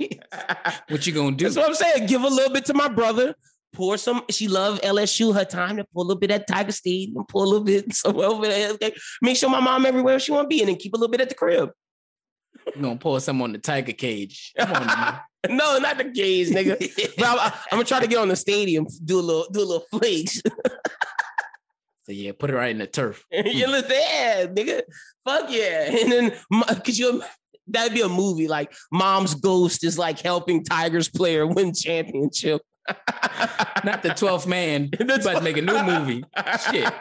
[0.90, 1.46] what you gonna do?
[1.46, 2.08] That's what I'm saying.
[2.08, 3.36] Give a little bit to my brother.
[3.72, 4.24] Pour some.
[4.30, 5.34] She love LSU.
[5.34, 7.94] Her time to pour a little bit at Tiger State and pour a little bit
[7.94, 8.72] somewhere over there.
[8.74, 8.94] Okay.
[9.22, 11.22] Make sure my mom everywhere she want to be, and then keep a little bit
[11.22, 11.72] at the crib.
[12.76, 14.54] You gonna pour some on the tiger cage?
[14.58, 15.20] Come on, man.
[15.50, 17.16] no, not the cage, nigga.
[17.18, 19.66] but I'm, I'm, gonna try to get on the stadium, do a little, do a
[19.66, 20.42] little flakes.
[22.04, 23.26] so yeah, put it right in the turf.
[23.32, 23.68] you mm.
[23.68, 24.82] look there, nigga.
[25.26, 25.96] Fuck yeah.
[26.02, 26.32] And then
[26.84, 27.24] could you
[27.68, 32.62] that'd be a movie like Mom's Ghost is like helping Tigers player win championship.
[33.86, 34.90] Not the 12th man.
[35.00, 36.26] That's about to make a new movie.
[36.70, 36.94] Shit.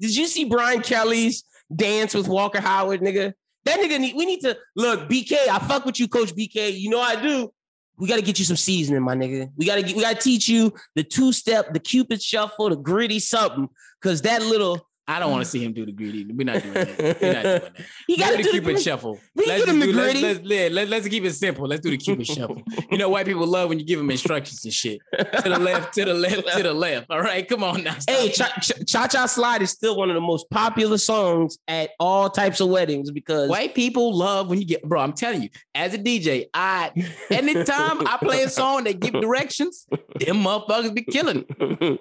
[0.00, 3.34] Did you see Brian Kelly's dance with Walker Howard, nigga?
[3.66, 5.48] That nigga need, we need to look, BK.
[5.48, 6.78] I fuck with you, Coach BK.
[6.78, 7.52] You know I do.
[7.98, 9.50] We got to get you some seasoning, my nigga.
[9.56, 12.76] We got to we got to teach you the two step, the Cupid shuffle, the
[12.76, 13.68] gritty something,
[14.00, 16.24] because that little I don't want to see him do the gritty.
[16.24, 16.98] We're not doing that.
[16.98, 17.72] We're not doing that.
[18.06, 19.18] He got to do the Cupid shuffle.
[19.34, 20.22] We let's do the gritty.
[20.22, 21.66] Let's, let's, let's, let's, keep it simple.
[21.66, 22.62] Let's do the Cupid shuffle.
[22.90, 25.00] You know, white people love when you give them instructions and shit.
[25.18, 27.06] To the left, to the left, to the left.
[27.10, 27.96] All right, come on now.
[28.08, 32.60] Hey, Cha Cha Slide is still one of the most popular songs at all types
[32.60, 35.00] of weddings because white people love when you get, bro.
[35.00, 36.92] I'm telling you, as a DJ, I
[37.30, 41.44] anytime I play a song that give directions, them motherfuckers be killing.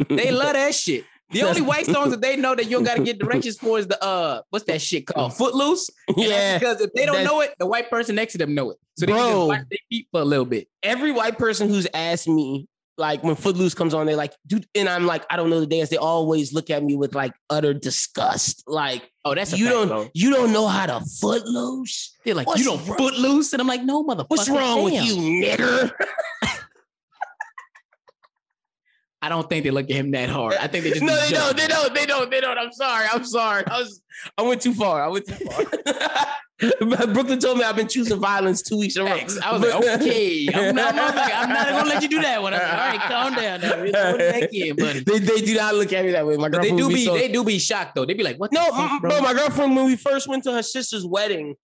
[0.10, 1.06] They love that shit.
[1.32, 3.80] The only white songs that they know that you don't got to get directions for
[3.80, 5.34] is the uh, what's that shit called?
[5.36, 5.90] Footloose.
[6.16, 6.60] Yeah.
[6.60, 8.78] Because if they don't know it, the white person next to them know it.
[8.98, 10.68] So they Bro, can just their feet for a little bit.
[10.84, 12.68] Every white person who's asked me
[12.98, 15.68] like when Footloose comes on, they're like, dude, and I'm like, I don't know the
[15.68, 15.90] dance.
[15.90, 18.64] They always look at me with like utter disgust.
[18.68, 20.10] Like, oh, that's you fact, don't bro.
[20.14, 22.16] you don't know how to footloose.
[22.24, 24.26] They're like, What's you don't wrong- footloose, and I'm like, no, motherfucker.
[24.30, 25.06] What's wrong with damn.
[25.06, 25.92] you, nigger?
[29.26, 30.54] I don't think they look at him that hard.
[30.54, 31.58] I think they just no, they don't.
[31.58, 31.96] They don't.
[31.96, 32.30] They don't.
[32.30, 32.60] They don't.
[32.60, 33.08] I'm sorry.
[33.12, 33.64] I'm sorry.
[33.66, 34.04] I was.
[34.38, 35.04] I went too far.
[35.04, 35.66] I went too far.
[36.60, 39.12] Brooklyn told me I've been choosing violence two weeks in a row.
[39.12, 42.54] I was like, okay, I'm not, I'm not, gonna let you do that one.
[42.54, 43.84] I was like, all right, calm down now.
[43.84, 45.00] It back in, buddy.
[45.02, 46.38] They, they do not look at me that way.
[46.38, 48.06] My But they do would be, so- they do be shocked though.
[48.06, 48.54] They be like, what?
[48.54, 49.10] No, fuck, bro?
[49.10, 51.56] bro, my girlfriend, when we first went to her sister's wedding,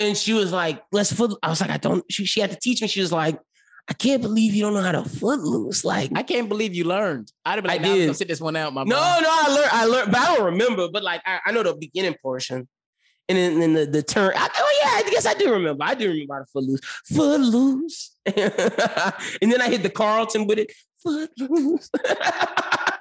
[0.00, 1.38] and she was like, let's foot.
[1.42, 2.88] I was like, I don't, she, she had to teach me.
[2.88, 3.38] She was like,
[3.86, 5.84] I can't believe you don't know how to foot loose.
[5.84, 7.30] Like, I can't believe you learned.
[7.44, 8.16] I'd have been like, I'm did.
[8.16, 9.28] sit this one out, my no, no.
[9.30, 10.88] I learned, I learned, but I don't remember.
[10.90, 12.66] But like, I, I know the beginning portion.
[13.28, 14.32] And then, then the, the turn.
[14.36, 15.84] I, oh yeah, I guess I do remember.
[15.84, 16.80] I do remember how to foot loose.
[17.14, 18.16] Foot loose.
[18.26, 20.72] and then I hit the Carlton with it.
[21.02, 21.90] Foot loose.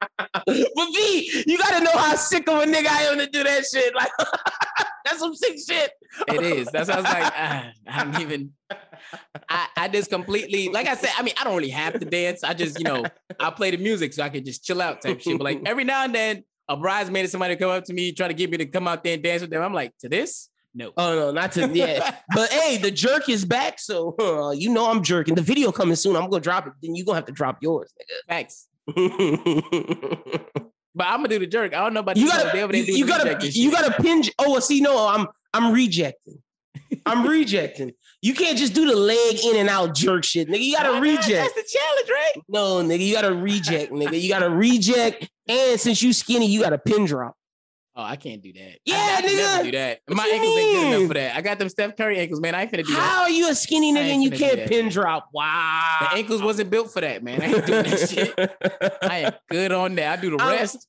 [0.46, 3.64] but V, you gotta know how sick of a nigga I am to do that
[3.64, 3.94] shit.
[3.94, 4.10] Like
[5.04, 5.92] that's some sick shit.
[6.28, 6.68] It is.
[6.68, 8.52] That's why I was like, ah, I'm even.
[9.48, 12.44] I, I just completely, like I said, I mean, I don't really have to dance.
[12.44, 13.04] I just, you know,
[13.38, 15.38] I play the music so I can just chill out type shit.
[15.38, 18.28] But like every now and then, a bridesmaid or somebody come up to me try
[18.28, 19.62] to get me to come out there and dance with them.
[19.62, 20.50] I'm like, to this?
[20.72, 20.92] No.
[20.96, 22.16] Oh no, not to yeah.
[22.34, 25.34] but hey, the jerk is back, so uh, you know I'm jerking.
[25.34, 26.14] The video coming soon.
[26.14, 26.74] I'm gonna drop it.
[26.80, 28.16] Then you gonna have to drop yours, nigga.
[28.28, 28.68] Thanks.
[30.94, 31.72] But I'm gonna do the jerk.
[31.72, 32.50] I don't know about you gotta.
[32.52, 34.30] They over you, you gotta, you gotta pinch.
[34.38, 36.42] Oh, well, see, no, I'm, I'm rejecting.
[37.06, 37.92] I'm rejecting.
[38.22, 40.64] You can't just do the leg in and out jerk shit, nigga.
[40.64, 41.02] You gotta Why not?
[41.02, 41.28] reject.
[41.28, 42.42] That's the challenge, right?
[42.48, 44.20] No, nigga, you gotta reject, nigga.
[44.20, 45.30] You gotta reject.
[45.48, 47.34] And since you skinny, you gotta pin drop.
[47.96, 48.78] Oh, I can't do that.
[48.84, 50.00] Yeah, I, I can never do that.
[50.06, 51.36] What My ankles ain't good enough for that.
[51.36, 52.54] I got them Steph Curry ankles, man.
[52.54, 53.00] I ain't finna do that.
[53.00, 55.28] How are you a skinny nigga and you can't pin drop?
[55.34, 55.96] Wow.
[56.00, 57.42] The ankles wasn't built for that, man.
[57.42, 58.98] I ain't doing that shit.
[59.02, 60.18] I am good on that.
[60.18, 60.86] I do the rest.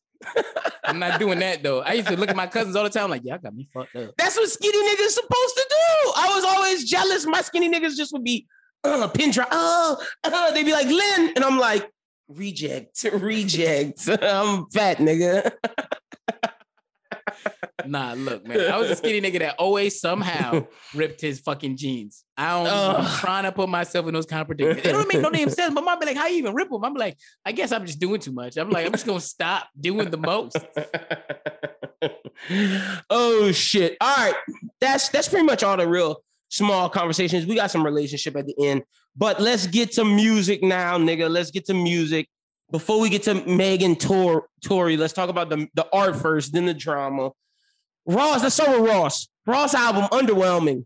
[0.84, 1.82] I'm not doing that though.
[1.82, 3.68] I used to look at my cousins all the time, like, yeah, I got me
[3.74, 4.14] fucked up.
[4.18, 6.12] That's what skinny niggas supposed to do.
[6.16, 7.26] I was always jealous.
[7.26, 8.46] My skinny niggas just would be
[8.84, 9.50] uh, pin drop.
[9.52, 11.90] Oh, uh, they'd be like Lynn, and I'm like
[12.28, 14.08] reject, reject.
[14.22, 15.52] I'm fat nigga.
[17.86, 18.72] Nah, look, man.
[18.72, 22.24] I was a skinny nigga that always somehow ripped his fucking jeans.
[22.38, 24.88] I don't I'm trying to put myself in those kind of predicaments.
[24.88, 25.74] It don't make no damn sense.
[25.74, 26.84] But mom be like, how you even rip them?
[26.84, 28.58] I'm like, I guess I'm just doing too much.
[28.58, 30.58] I'm like, I'm just gonna stop doing the most.
[33.10, 33.98] oh shit!
[34.02, 34.36] All right,
[34.80, 37.46] that's that's pretty much all the real small conversations.
[37.46, 38.84] We got some relationship at the end,
[39.16, 41.30] but let's get to music now, nigga.
[41.30, 42.28] Let's get to music.
[42.72, 46.66] Before we get to Megan Tor Tory, let's talk about the, the art first, then
[46.66, 47.32] the drama.
[48.06, 49.28] Ross, let's start with Ross.
[49.46, 50.86] Ross album, underwhelming.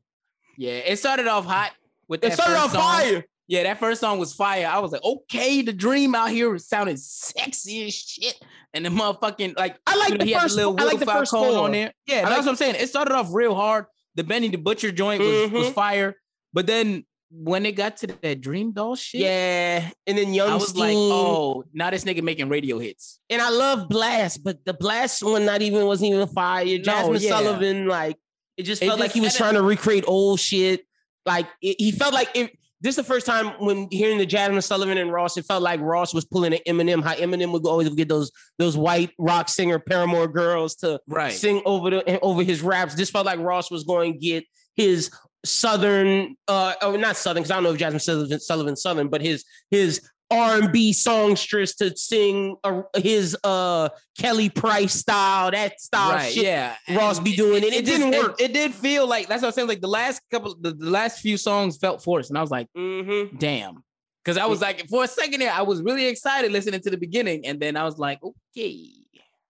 [0.58, 1.72] Yeah, it started off hot
[2.08, 2.82] with It started off song.
[2.82, 3.26] fire.
[3.48, 4.66] Yeah, that first song was fire.
[4.68, 8.40] I was like, okay, the dream out here sounded sexy as shit.
[8.74, 10.56] And the motherfucking like I like you know, the first.
[10.56, 11.58] little I like the first four.
[11.60, 11.94] on there.
[12.08, 12.76] Yeah, that's like- what I'm saying.
[12.76, 13.86] It started off real hard.
[14.16, 15.74] The Benny the Butcher joint was, was Mhm.
[15.74, 16.16] fire.
[16.54, 17.06] But then
[17.38, 20.96] when it got to that Dream Doll shit, Yeah, and then Young I was like,
[20.96, 23.20] oh, now this nigga making radio hits.
[23.30, 26.66] and I love Blxst, but the Blxst one not even wasn't even fire.
[26.66, 27.30] Jazmine yeah.
[27.30, 28.18] Sullivan, like
[28.58, 30.86] it just It felt like he was trying to recreate old shit.
[31.26, 34.62] Like it, he felt like it, this is the first time when hearing the Jazmine
[34.64, 37.04] Sullivan and Ross, it felt like Ross was pulling an Eminem.
[37.04, 41.34] How Eminem would always get those those white rock singer Paramore girls to Right.
[41.34, 42.94] sing over the over his raps.
[42.96, 45.10] This felt like Ross was going to get his
[45.46, 49.22] southern, uh, oh not southern, because I don't know if Jazmine Sullivan Sullivan southern, but
[49.22, 55.80] his his R and B songstress to sing uh, his uh Kelly Price style, that
[55.80, 56.32] style right.
[56.32, 56.44] shit.
[56.44, 56.76] Yeah.
[56.96, 57.72] Ross And be doing it.
[57.74, 58.42] It just- didn't work.
[58.42, 59.68] It, did feel like that's what I'm saying.
[59.68, 62.68] Like the last couple, the, the last few songs felt forced, and I was like,
[62.76, 63.38] Mm-hmm.
[63.38, 63.84] damn.
[64.24, 66.98] Because I was like, for a second there, I was really excited listening to the
[66.98, 68.90] beginning, and then I was like, okay.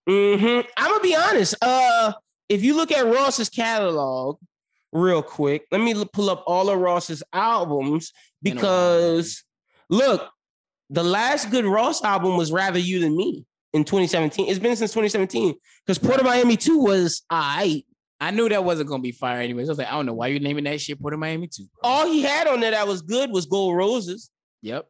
[0.09, 0.67] Mm-hmm.
[0.77, 1.55] I'm gonna be honest.
[1.61, 2.11] Uh,
[2.49, 4.37] if you look at Ross's catalog,
[4.91, 8.11] real quick, let me pull up all of Ross's albums
[8.41, 8.61] Been a while.
[8.61, 9.43] because
[9.89, 10.29] look,
[10.89, 14.47] the last good Ross album was Rather You Than Me in 2017.
[14.47, 15.53] It's been since 2017
[15.85, 17.83] because Port of Miami 2 was I.
[18.21, 19.67] I knew that wasn't gonna be fire anyways.
[19.67, 21.65] I was like, I don't know why you're naming that shit Port of Miami too.
[21.81, 21.89] bro.
[21.91, 24.29] All he had on there that was good was Gold Roses,
[24.61, 24.87] Yep.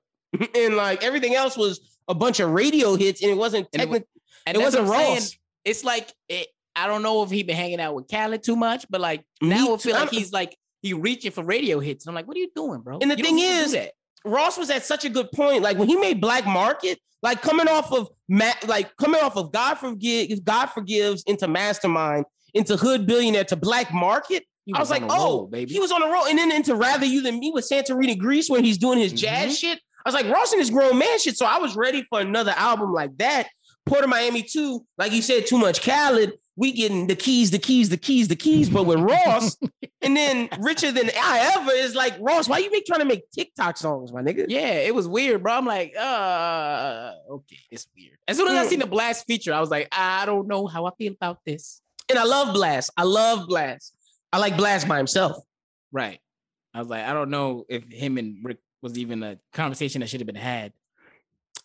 [0.56, 4.08] and like everything else was a bunch of radio hits, and it wasn't And it.
[4.46, 5.14] And It wasn't I'm saying.
[5.16, 5.38] Ross.
[5.64, 8.86] It's like it, I don't know if he been hanging out with Khaled too much,
[8.90, 12.06] but like now I feel like he's like he reaching for radio hits.
[12.06, 13.00] And I'm like, what are you doing, bro?
[13.02, 13.90] And the You thing don't need to do is.
[14.26, 15.62] Ross was at such a good point.
[15.64, 19.52] Like when he made Black Market, like coming off of Matt, like coming off of
[19.52, 24.44] God forgives, God forgives into Mastermind, into Hood Billionaire to Black Market.
[24.74, 25.74] I was like, oh, roll, baby.
[25.74, 28.50] he was on a roll, and then into Rather You Than Me with Santorini Greece,
[28.50, 29.60] where he's doing his jazz Mhm.
[29.60, 29.80] shit.
[30.04, 31.38] I was like, Ross and his grown man shit.
[31.38, 33.48] So I was ready for another album like that.
[33.86, 36.34] Port of Miami 2, like you said, too much Khaled.
[36.58, 39.58] We getting the keys, the keys, the keys, the keys, but with Ross,
[40.02, 42.48] and then richer than I ever is like Ross.
[42.48, 44.46] Why you make trying to make TikTok songs, my nigga?
[44.48, 45.54] Yeah, it was weird, bro.
[45.54, 48.18] I'm like, uh, okay, it's weird.
[48.28, 50.86] As soon as I seen the Blxst feature, I was like, I don't know how
[50.86, 51.82] I feel about this.
[52.10, 52.90] And I love Blxst.
[52.96, 53.92] I love Blxst.
[54.32, 55.44] I like Blxst by himself.
[55.92, 56.20] Right.
[56.74, 60.08] I was like, I don't know if him and Rick was even a conversation that
[60.08, 60.74] should have been had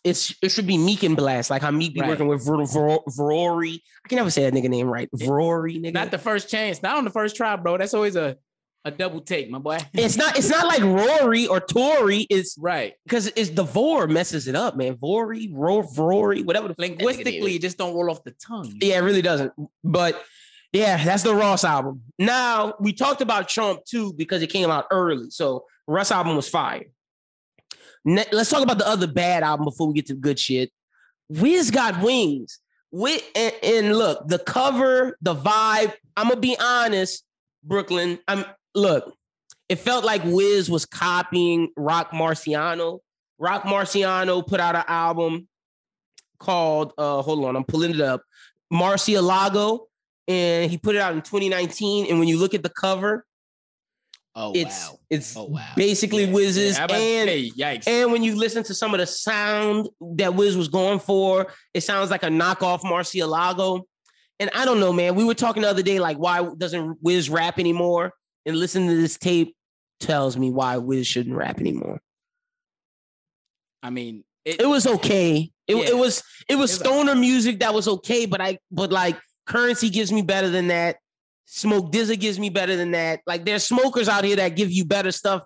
[0.03, 2.09] it's it should be Meek and Blxst, like how Meek be right.
[2.09, 3.79] working with Ver, Ver, Verori.
[4.05, 5.09] I can never say that nigga name right.
[5.11, 5.93] Verori, nigga.
[5.93, 7.77] Not the first chance, not on the first try, bro.
[7.77, 8.37] That's always a
[8.83, 9.77] a double take, my boy.
[9.93, 12.25] it's not it's not like Rory or Tory.
[12.29, 14.95] It's right because it's the Vor messes it up, man.
[14.95, 16.69] Vori, Ro, Rory, whatever.
[16.69, 18.73] The Linguistically, it just don't roll off the tongue.
[18.81, 19.53] Yeah, it really doesn't.
[19.83, 20.23] But
[20.73, 22.01] yeah, that's the Ross album.
[22.17, 25.29] Now we talked about Trump too because it came out early.
[25.29, 26.85] So Russ album was fire.
[28.05, 30.71] Ne- let's talk about the other bad album before we get to good shit.
[31.29, 32.59] Wiz got wings.
[32.91, 35.93] With and, and look, the cover, the vibe.
[36.17, 37.23] I'm gonna be honest,
[37.63, 38.19] Brooklyn.
[38.27, 38.43] I'm
[38.75, 39.15] look.
[39.69, 42.99] It felt like Wiz was copying Roc Marciano.
[43.39, 45.47] Roc Marciano put out an album
[46.37, 48.23] called uh hold on, I'm pulling it up.
[48.73, 49.85] Marcielago,
[50.27, 52.07] and he put it out in 2019.
[52.09, 53.25] And when you look at the cover,
[54.33, 54.99] Oh it's wow.
[55.09, 55.73] it's oh wow.
[55.75, 56.31] basically yeah.
[56.31, 57.87] Wiz's yeah, and say, yikes.
[57.87, 61.81] and when you listen to some of the sound that Wiz was going for, it
[61.81, 63.81] sounds like a knockoff Marcielago.
[64.39, 65.15] And I don't know, man.
[65.15, 68.13] We were talking the other day, like why doesn't Wiz rap anymore?
[68.45, 69.55] And listening to this tape
[69.99, 71.99] tells me why Wiz shouldn't rap anymore.
[73.83, 75.51] I mean, it, it was okay.
[75.67, 75.89] It, yeah.
[75.89, 80.11] it was it was stoner music that was okay, but I but like Curren$y gives
[80.11, 80.97] me better than that.
[81.53, 83.19] Smoke DZA gives me better than that.
[83.27, 85.43] Like there's smokers out here that give you better stuff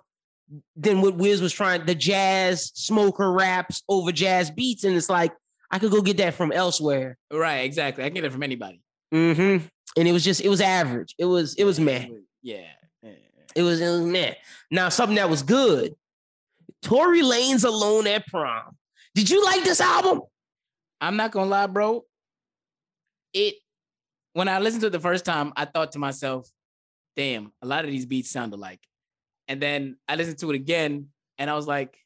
[0.76, 1.84] than what Wiz was trying.
[1.84, 5.32] The jazz smoker raps over jazz beats, and it's like
[5.68, 7.18] I could go get that from elsewhere.
[7.32, 8.04] Right, exactly.
[8.04, 8.80] I can get it from anybody.
[9.12, 9.66] Mm-hmm.
[9.96, 11.12] And it was just it was average.
[11.18, 12.06] It was it was meh.
[12.40, 12.68] Yeah.
[13.56, 14.34] It was, it was meh.
[14.70, 15.96] Now something that was good.
[16.82, 18.76] Tory Lanez alone at prom.
[19.16, 20.20] Did you like this album?
[21.00, 22.04] I'm not gonna lie, bro.
[23.32, 23.56] It
[24.36, 26.46] when I listened to it the first time, I thought to myself,
[27.16, 28.80] damn, a lot of these beats sound alike.
[29.48, 31.06] And then I listened to it again
[31.38, 31.96] and I was like,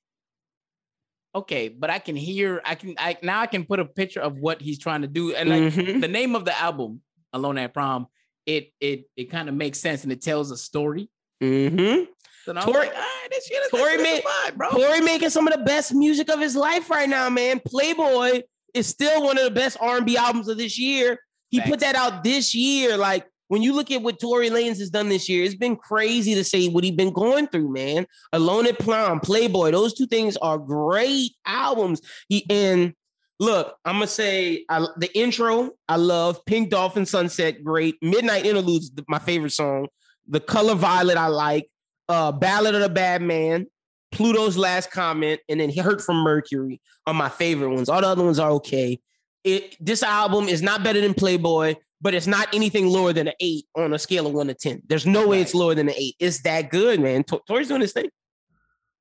[1.34, 4.38] okay, but I can hear, I can, I now I can put a picture of
[4.38, 5.34] what he's trying to do.
[5.34, 5.98] And like mm-hmm.
[5.98, 7.02] the name of the album,
[7.32, 8.06] Alone at Prom,
[8.46, 11.10] it it it kind of makes sense and it tells a story.
[11.42, 12.04] Mm-hmm.
[12.44, 14.70] So Tory, like, right, this shit is make, vibe, bro.
[14.70, 17.60] Tory making some of the best music of his life right now, man.
[17.66, 21.18] Playboy is still one of the best R&B albums of this year.
[21.50, 21.70] He Thanks.
[21.70, 22.96] put that out this year.
[22.96, 26.34] Like when you look at what Tory Lanez has done this year, it's been crazy
[26.36, 28.06] to say what he's been going through, man.
[28.32, 32.00] Alone at Prom, Playboy, those two things are great albums.
[32.28, 32.94] He and
[33.40, 36.44] look, I'm gonna say I, the intro I love.
[36.46, 37.96] Pink Dolphin Sunset, great.
[38.00, 39.88] Midnight Interludes, my favorite song.
[40.28, 41.68] The Color Violet, I like.
[42.08, 43.66] Uh, Ballad of the Bad Man,
[44.10, 47.88] Pluto's Last Comet, and then He Hurt from Mercury are my favorite ones.
[47.88, 49.00] All the other ones are okay
[49.44, 53.34] it this album is not better than Playboy, but it's not anything lower than an
[53.40, 54.82] eight on a scale of one to ten.
[54.86, 56.16] There's no way it's lower than an eight.
[56.18, 57.24] It's that good, man.
[57.24, 58.10] T- Tory's doing his thing.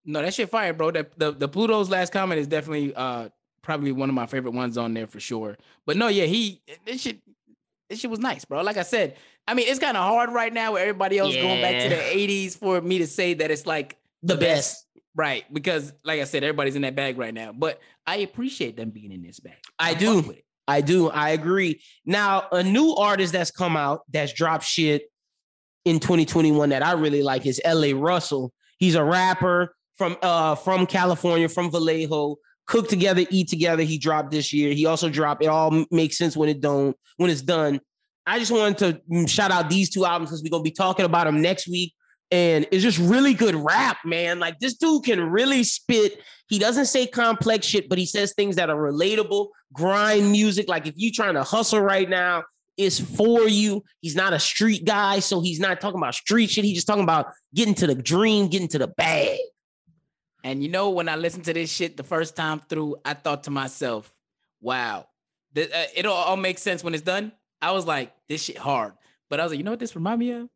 [0.06, 0.92] No, that shit fire, bro.
[0.92, 3.30] That the, the Pluto's last comet is definitely uh
[3.62, 5.58] probably one of my favorite ones on there for sure.
[5.86, 7.20] But no, yeah, he this shit
[7.90, 8.62] this shit was nice, bro.
[8.62, 9.18] Like I said,
[9.48, 11.42] I mean, it's kind of hard right now with everybody else yeah.
[11.42, 14.74] going back to the 80s for me to say that it's like the, the best.
[14.74, 14.88] best.
[15.20, 17.52] Right, because like I said, everybody's in that bag right now.
[17.52, 19.58] But I appreciate them being in this bag.
[19.78, 20.34] I, I do.
[20.66, 21.10] I do.
[21.10, 21.82] I agree.
[22.06, 25.12] Now, a new artist that's come out that's dropped shit
[25.84, 28.52] in 2021 that I really like is LaRussell.
[28.78, 32.38] He's a rapper from uh from California, from Vallejo.
[32.66, 33.84] Cook together, eat together.
[33.84, 34.72] He dropped this year.
[34.74, 35.44] He also dropped.
[35.44, 37.82] It all makes sense when it don't when it's done.
[38.26, 41.06] I just wanted to mm, shout out these two albums because we're gonna be talking
[41.06, 41.94] about them next week
[42.32, 44.40] and it's just really good rap, man.
[44.40, 46.22] Like this dude can really spit.
[46.48, 50.68] He doesn't say complex shit, but he says things that are relatable, grind music.
[50.68, 52.44] Like if you're trying to hustle right now,
[52.78, 53.84] it's for you.
[54.00, 56.64] He's not a street guy, so he's not talking about street shit.
[56.64, 59.40] He's just talking about getting to the dream, getting to the bag.
[60.44, 63.44] And you know, when I listened to this shit the first time through, I thought
[63.44, 64.16] to myself,
[64.62, 65.08] "Wow,
[65.54, 68.94] th- uh, it'll all make sense when it's done." I was like, "This shit hard,"
[69.30, 70.50] but I was like, "You know what this remind me of?"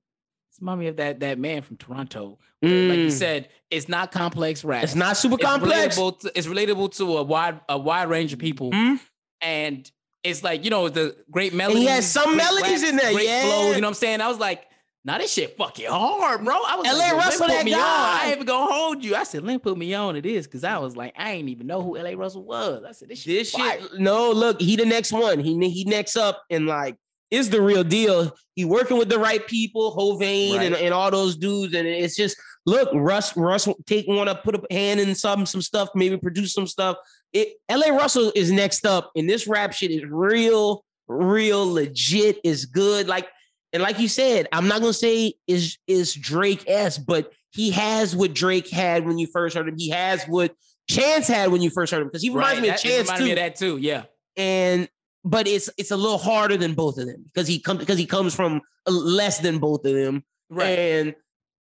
[0.53, 2.37] It's me of that that man from Toronto.
[2.63, 2.89] Mm.
[2.89, 3.11] Like you mm.
[3.11, 4.83] said, it's not complex rap.
[4.83, 5.97] It's not super it's complex.
[5.97, 8.99] Relatable to, it's relatable to a wide a wide range of people, mm.
[9.41, 9.91] and
[10.23, 11.81] it's like you know the great melodies.
[11.81, 13.13] he has some melodies raps, in there.
[13.13, 13.75] Great yeah, flows.
[13.75, 14.21] You know what I'm saying?
[14.21, 14.63] I was like,
[15.03, 16.53] Now this shit fucking hard, bro.
[16.53, 17.77] I was LA like, Russell, put that me guy.
[17.79, 18.19] on.
[18.19, 19.15] I ain't even gonna hold you.
[19.15, 21.65] I said, Lynn put me on to this because I was like, I ain't even
[21.65, 22.83] know who LaRussell was.
[22.87, 23.39] I said, this shit.
[23.39, 25.39] This shit, no, look, he the next one.
[25.39, 26.95] He he next up and like
[27.33, 28.31] is the real deal.
[28.55, 30.83] He working with the right people, Hovain and, Right.
[30.83, 34.61] and all those dudes, and it's just look, Russ, Russ take one up, put a
[34.73, 36.97] hand in some some stuff, maybe produce some stuff.
[37.33, 43.07] It LaRussell is next up, and this rap shit is real, real legit, is good.
[43.07, 43.27] Like,
[43.73, 48.15] and like you said, I'm not gonna say is is Drake s, but he has
[48.15, 49.75] what Drake had when you first heard him.
[49.77, 50.55] He has what
[50.89, 52.89] Chance had when you first heard him because he reminds Right, me of that- it
[52.89, 53.77] Chance reminded too me of that too.
[53.77, 54.03] Yeah.
[54.37, 54.87] and
[55.23, 58.05] but it's it's a little harder than both of them because he comes because he
[58.05, 60.77] comes from less than both of them Right.
[60.77, 61.15] and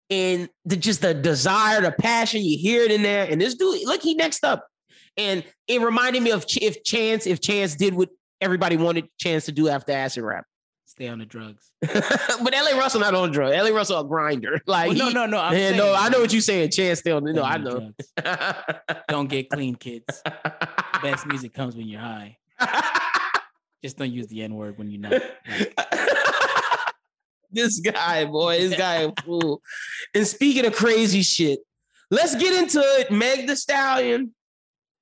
[0.09, 3.85] and the just the desire the passion you hear it in there and this dude
[3.85, 4.65] look he next up
[5.17, 8.09] and it reminded me of Ch- if chance if chance did what
[8.41, 10.45] everybody wanted chance to do after acid rap
[10.85, 11.69] Stay on the drugs.
[11.81, 13.55] but LaRussell not on drugs.
[13.55, 15.37] LaRussell a grinder like Well, no, no, no.
[15.39, 17.93] I'm man, saying, no i know what you're saying chance still no i know.
[19.07, 20.21] Don't get clean, kids.
[21.03, 22.37] Best music comes when you're high.
[23.83, 25.21] Just don't use the N word when you're not.
[27.51, 29.61] This guy, boy, this guy a fool.
[30.13, 31.59] And speaking of crazy shit,
[32.11, 33.11] let's get into it.
[33.11, 34.33] Meg the Stallion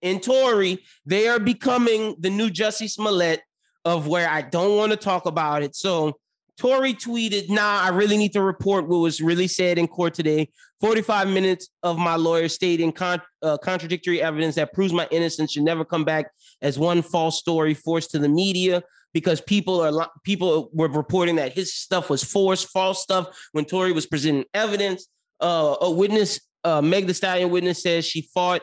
[0.02, 3.42] and Tori, they are becoming the new Jussie Smollett
[3.84, 5.76] of where I don't want to talk about it.
[5.76, 6.18] So
[6.58, 10.50] Tori tweeted, nah, I really need to report what was really said in court today.
[10.80, 15.64] 45 minutes of my lawyer stating con- uh, contradictory evidence that proves my innocence should
[15.64, 16.32] never come back
[16.62, 18.84] as one false story forced to the media
[19.14, 23.92] because people are people were reporting that his stuff was forced, false stuff when Tori
[23.92, 25.08] was presenting evidence.
[25.40, 28.62] Uh, a witness, uh, Meg the Stallion witness says she fought.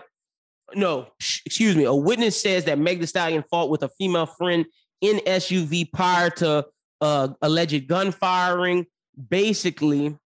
[0.75, 1.85] No, excuse me.
[1.85, 4.65] A witness says that Meg the Stallion fought with a female friend
[5.01, 6.67] in SUV prior to
[7.01, 8.87] uh, alleged gun firing.
[9.29, 10.17] Basically,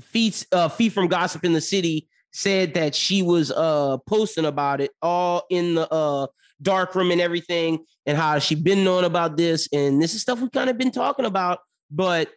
[0.00, 4.80] Fee uh, Fee from Gossip in the City said that she was uh posting about
[4.80, 6.26] it all in the uh
[6.62, 10.40] dark room and everything, and how she been knowing about this, and this is stuff
[10.40, 11.58] we kind of been talking about.
[11.90, 12.30] But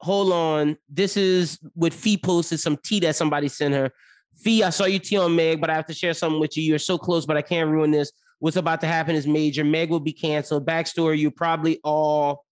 [0.00, 3.90] hold on, this is what Fee posted some tea that somebody sent her.
[4.36, 6.62] Fee, I saw you tea on Meg, but I have to share something with you.
[6.62, 8.12] You're so close, but I can't ruin this.
[8.38, 9.62] What's about to happen is major.
[9.62, 10.66] Meg will be canceled.
[10.66, 12.44] Backstory: You probably all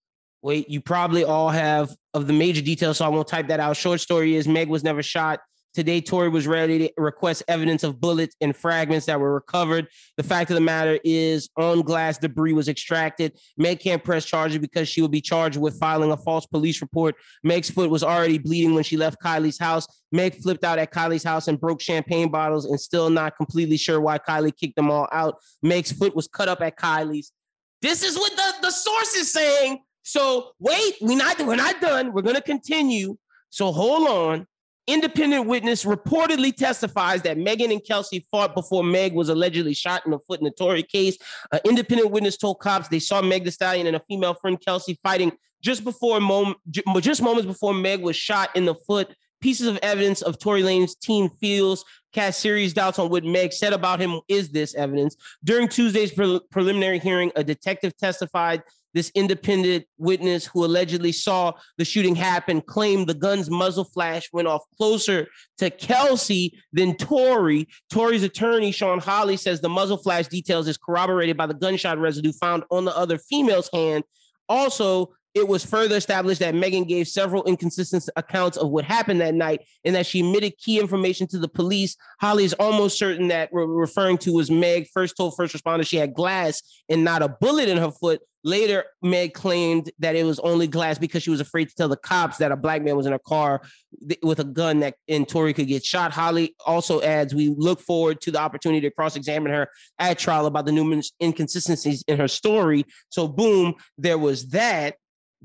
[0.43, 0.69] wait.
[0.69, 3.77] You probably all have of the major details, so I won't type that out.
[3.77, 5.41] Short story is Meg was never shot.
[5.73, 9.87] Today, Tory was ready to request evidence of bullets and fragments that were recovered.
[10.17, 13.39] The fact of the matter is, on glass debris was extracted.
[13.57, 17.15] Meg can't press charges because she will be charged with filing a false police report.
[17.45, 19.87] Meg's foot was already bleeding when she left Kylie's house.
[20.11, 24.01] Meg flipped out at Kylie's house and broke champagne bottles, and still not completely sure
[24.01, 25.37] why Kylie kicked them all out.
[25.63, 27.33] Meg's foot was cut up at Kylie's.
[27.81, 29.79] This is what the, the source is saying.
[30.03, 32.13] So wait, we're not we're not done.
[32.13, 33.17] We're gonna continue.
[33.51, 34.47] So hold on.
[34.87, 40.11] Independent witness reportedly testifies that Megan and Kelsey fought before Meg was allegedly shot in
[40.11, 41.17] the foot in the Tory case.
[41.53, 44.99] An independent witness told cops they saw Meg the Stallion and a female friend Kelsey
[45.03, 46.57] fighting just before moment,
[47.01, 49.15] just moments before Meg was shot in the foot.
[49.41, 53.73] Pieces of evidence of Tory Lane's team feels cast serious doubts on what Meg said
[53.73, 54.21] about him.
[54.29, 55.17] Is this evidence?
[55.45, 58.63] During Tuesday's pre- preliminary hearing, a detective testified
[58.95, 64.49] this independent witness who allegedly saw the shooting happen claimed the gun's muzzle flash went
[64.49, 65.29] off closer
[65.59, 67.69] to Kelsey than Tory.
[67.91, 72.33] Tory's attorney, Shawn Holley, says the muzzle flash details is corroborated by the gunshot residue
[72.33, 74.05] found on the other female's hand.
[74.49, 79.35] Also, it was further established that Megan gave several inconsistent accounts of what happened that
[79.35, 81.97] night and that she admitted key information to the police.
[82.21, 85.99] Holley is almost certain that we're referring to was Meg first told first responders she
[85.99, 88.21] had glass and not a bullet in her foot.
[88.43, 91.97] Later, Meg claimed that it was only glass because she was afraid to tell the
[91.97, 93.61] cops that a black man was in her car
[94.09, 96.13] th- with a gun that and Tori could get shot.
[96.13, 99.69] Holley also adds, we look forward to the opportunity to cross-examine her
[99.99, 102.87] at trial about the numerous inconsistencies in her story.
[103.11, 104.97] So boom, there was that.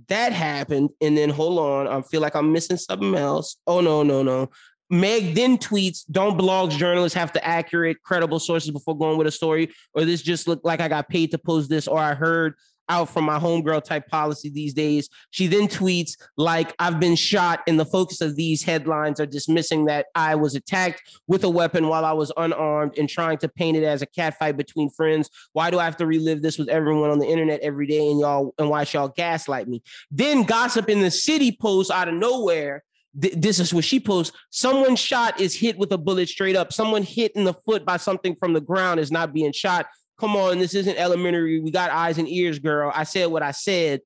[0.08, 0.90] That happened.
[1.02, 3.58] And then hold on, I feel like I'm missing something else.
[3.68, 4.50] Oh no, no, no.
[4.90, 9.32] Meg then tweets, don't blogs journalists have to accurate, credible sources before going with a
[9.32, 9.72] story?
[9.94, 12.54] Or this just looked like I got paid to post this, or I heard
[12.90, 15.10] out from my homegirl type policy these days.
[15.32, 19.86] She then tweets, like, I've been shot, and the focus of these headlines are dismissing
[19.86, 23.78] that I was attacked with a weapon while I was unarmed and trying to paint
[23.78, 25.30] it as a catfight between friends.
[25.54, 28.20] Why do I have to relive this with everyone on the internet every day and
[28.20, 29.82] y'all and why y'all gaslight me?
[30.12, 32.84] Then gossip in the city posts out of nowhere.
[33.14, 34.36] This is what she posts.
[34.50, 36.74] Someone shot is hit with a bullet straight up.
[36.74, 39.88] Someone hit in the foot by something from the ground is not being shot.
[40.20, 41.60] Come on, this isn't elementary.
[41.60, 42.92] We got eyes and ears, girl.
[42.94, 44.02] I said what I said.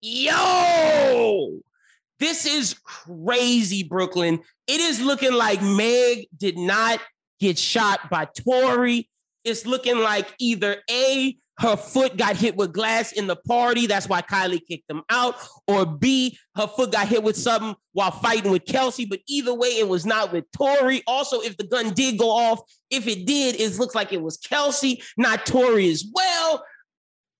[0.00, 1.60] Yo,
[2.18, 4.40] This is crazy, Brooklyn.
[4.66, 7.00] It is looking like Meg did not
[7.38, 9.08] get shot by Tory.
[9.44, 13.86] It's looking like either A, her foot got hit with glass in the party.
[13.86, 15.36] That's why Kylie kicked them out.
[15.68, 19.04] Or B, her foot got hit with something while fighting with Kelsey.
[19.04, 21.02] But either way, it was not with Tory.
[21.06, 24.36] Also, if the gun did go off, if it did, it looks like it was
[24.38, 26.64] Kelsey, not Tory as well.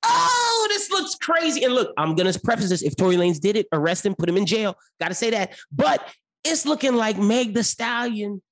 [0.04, 1.64] Oh, this looks crazy.
[1.64, 2.82] And look, I'm gonna preface this.
[2.82, 4.76] If Tory Lanez did it, arrest him, put him in jail.
[5.00, 5.54] Gotta say that.
[5.70, 6.06] But
[6.44, 8.42] it's looking like Meg the Stallion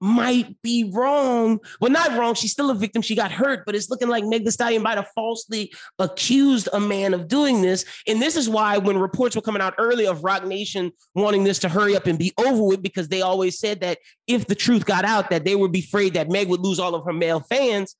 [0.00, 1.60] might be wrong.
[1.80, 2.34] Well, not wrong.
[2.34, 3.02] She's still a victim.
[3.02, 6.80] She got hurt, but it's looking like Meg the Stallion might have falsely accused a
[6.80, 7.84] man of doing this.
[8.06, 11.58] And this is why when reports were coming out earlier of Roc Nation wanting this
[11.60, 14.86] to hurry up and be over with, because they always said that if the truth
[14.86, 17.40] got out, that they would be afraid that Meg would lose all of her male
[17.40, 17.96] fans.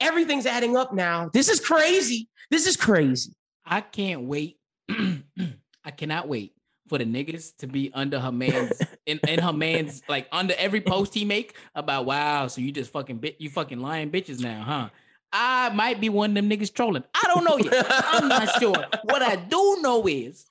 [0.00, 1.30] Everything's adding up now.
[1.32, 2.28] This is crazy.
[2.50, 3.34] This is crazy.
[3.64, 4.58] I can't wait.
[4.88, 6.54] I cannot wait
[6.88, 10.80] for the niggas to be under her man's in, in her man's like under every
[10.80, 14.62] post he make about wow, so you just fucking bit you fucking lying bitches now,
[14.62, 14.88] huh?
[15.32, 17.02] I might be one of them niggas trolling.
[17.12, 17.86] I don't know yet.
[17.88, 18.84] I'm not sure.
[19.02, 20.46] What I do know is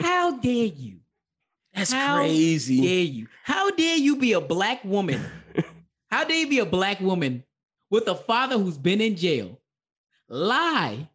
[0.00, 0.98] how dare you?
[1.72, 2.04] That's crazy.
[2.04, 2.80] how crazy.
[2.80, 3.28] Dare you?
[3.44, 5.24] How dare you be a black woman?
[6.08, 7.42] How dare you be a black woman
[7.90, 9.60] with a father who's been in jail?
[10.28, 11.08] Lie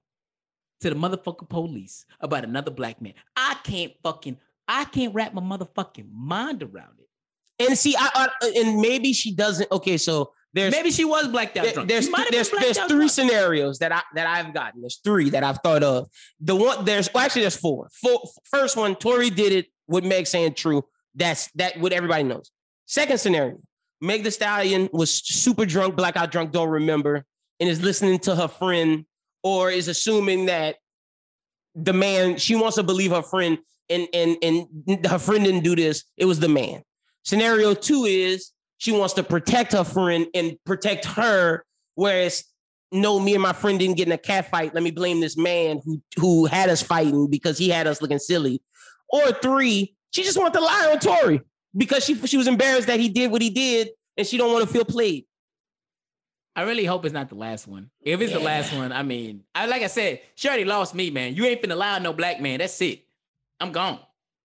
[0.81, 3.13] to the motherfucking police about another black man.
[3.35, 7.67] I can't fucking, I can't wrap my motherfucking mind around it.
[7.67, 9.71] And see, I, I and maybe she doesn't.
[9.71, 11.87] Okay, so there's maybe she was blacked out drunk.
[11.87, 13.11] There's there's, there's three drunk.
[13.11, 14.81] scenarios that I that I've gotten.
[14.81, 16.09] There's three that I've thought of.
[16.39, 17.89] The one there's well, actually there's four.
[18.01, 18.21] four.
[18.45, 20.83] First one, Tory did it with Meg saying true.
[21.15, 22.51] That's that what everybody knows.
[22.87, 23.59] Second scenario,
[24.01, 27.25] Meg the Stallion was super drunk, blackout drunk, don't remember,
[27.59, 29.05] and is listening to her friend
[29.43, 30.77] or is assuming that
[31.75, 33.57] the man she wants to believe her friend
[33.89, 36.81] and and and her friend didn't do this it was the man.
[37.23, 41.65] Scenario two is she wants to protect her friend and protect her
[41.95, 42.43] whereas
[42.91, 44.73] no me and my friend didn't get in a cat fight.
[44.73, 48.19] Let me blame this man who who had us fighting because he had us looking
[48.19, 48.61] silly.
[49.09, 51.41] Or three she just wanted to lie on Tory
[51.75, 54.67] because she she was embarrassed that he did what he did and she don't want
[54.67, 55.25] to feel played
[56.55, 57.89] I really hope it's not the last one.
[58.01, 58.39] If it's yeah.
[58.39, 61.33] the last one, I mean, I like I said, she already lost me, man.
[61.33, 62.59] You ain't finna on no black man.
[62.59, 63.05] That's it.
[63.59, 63.99] I'm gone.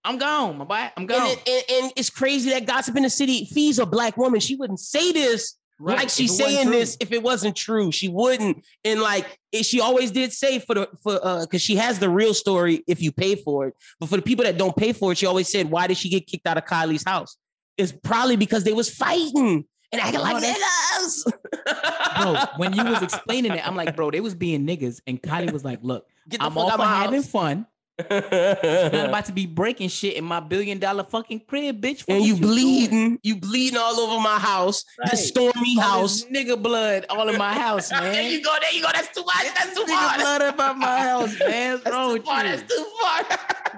[0.05, 0.93] I'm gone, my boy.
[0.97, 1.23] I'm gone.
[1.23, 4.39] And, it, and, and it's crazy that gossip in the city fees a black woman.
[4.39, 5.97] She wouldn't say this right.
[5.97, 7.91] like she's saying this if it wasn't true.
[7.91, 8.65] She wouldn't.
[8.85, 12.35] And like she always did say for the for uh because she has the real
[12.35, 13.75] story if you pay for it.
[13.99, 16.09] But for the people that don't pay for it, she always said, Why did she
[16.09, 17.37] get kicked out of Kylie's house?
[17.77, 19.65] It's probably because they was fighting
[19.99, 22.23] and acting like oh, niggas.
[22.23, 25.53] bro, when you was explaining it, I'm like, bro, they was being niggas, and Kylie
[25.53, 26.07] was like, look,
[26.41, 27.67] I'm all for having fun.
[27.99, 32.05] I'm about to be breaking shit in my billion dollar fucking crib, bitch.
[32.09, 33.21] And you, you bleeding, doing?
[33.23, 35.11] you bleeding all over my house, right.
[35.11, 38.03] the stormy all house, nigga blood all in my house, man.
[38.03, 38.89] there you go, there you go.
[38.93, 39.55] That's too much.
[39.55, 40.19] That's too nigga far.
[40.19, 41.81] blood about my house, man.
[41.85, 42.43] That's too far.
[42.43, 43.23] That's too far.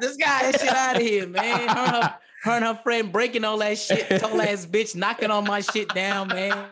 [0.00, 2.12] this guy, that shit out of here, man.
[2.42, 5.88] Her, and her friend breaking all that shit, tall ass bitch knocking on my shit
[5.88, 6.68] down, man.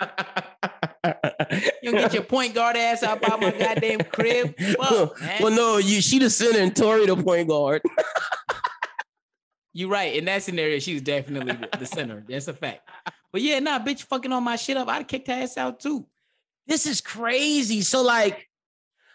[1.82, 4.54] You don't get your point guard ass out by my goddamn crib.
[4.78, 7.82] Well, well no, you she the center and Tory the point guard.
[9.72, 10.14] You're right.
[10.14, 12.24] In that scenario, she was definitely the center.
[12.26, 12.88] That's a fact.
[13.30, 14.88] But yeah, nah, bitch fucking on my shit up.
[14.88, 16.06] I'd kicked her ass out too.
[16.66, 17.82] This is crazy.
[17.82, 18.48] So like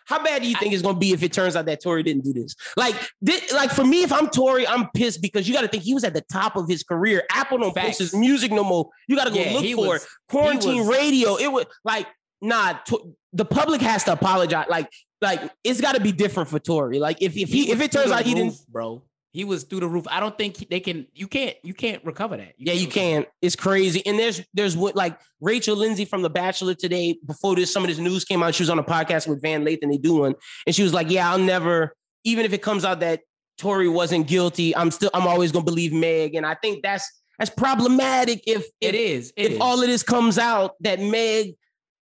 [0.06, 2.24] how bad do you think it's gonna be if it turns out that Tory didn't
[2.24, 2.56] do this?
[2.76, 5.84] Like, did, like for me, if I'm Tory, I'm pissed because you got to think
[5.84, 7.24] he was at the top of his career.
[7.32, 7.88] Apple don't Facts.
[7.88, 8.90] post his music no more.
[9.08, 10.10] You got to go yeah, look for was, it.
[10.30, 11.36] Quarantine was, radio.
[11.36, 12.08] It was like,
[12.42, 12.74] nah.
[12.74, 14.68] To, the public has to apologize.
[14.70, 14.90] Like,
[15.22, 17.00] like it's got to be different for Tory.
[17.00, 19.04] Like, if if he, he if it turns out he didn't, bro.
[19.34, 20.06] He was through the roof.
[20.10, 21.08] I don't think they can.
[21.14, 21.56] You can't.
[21.64, 22.54] You can't recover that.
[22.58, 23.26] You yeah, you can't.
[23.42, 24.06] It's crazy.
[24.06, 27.18] And there's there's what like Rachel Lindsay from The Bachelor today.
[27.26, 28.54] Before this, some of this news came out.
[28.54, 29.90] She was on a podcast with Van Lathan.
[29.90, 30.36] They do one,
[30.68, 31.96] and she was like, "Yeah, I'll never.
[32.26, 33.22] Even if it comes out that
[33.58, 35.10] Tory wasn't guilty, I'm still.
[35.14, 37.10] I'm always gonna believe Meg." And I think that's
[37.40, 38.44] that's problematic.
[38.46, 39.60] If, if it is, it if is.
[39.62, 41.56] all of this comes out that Meg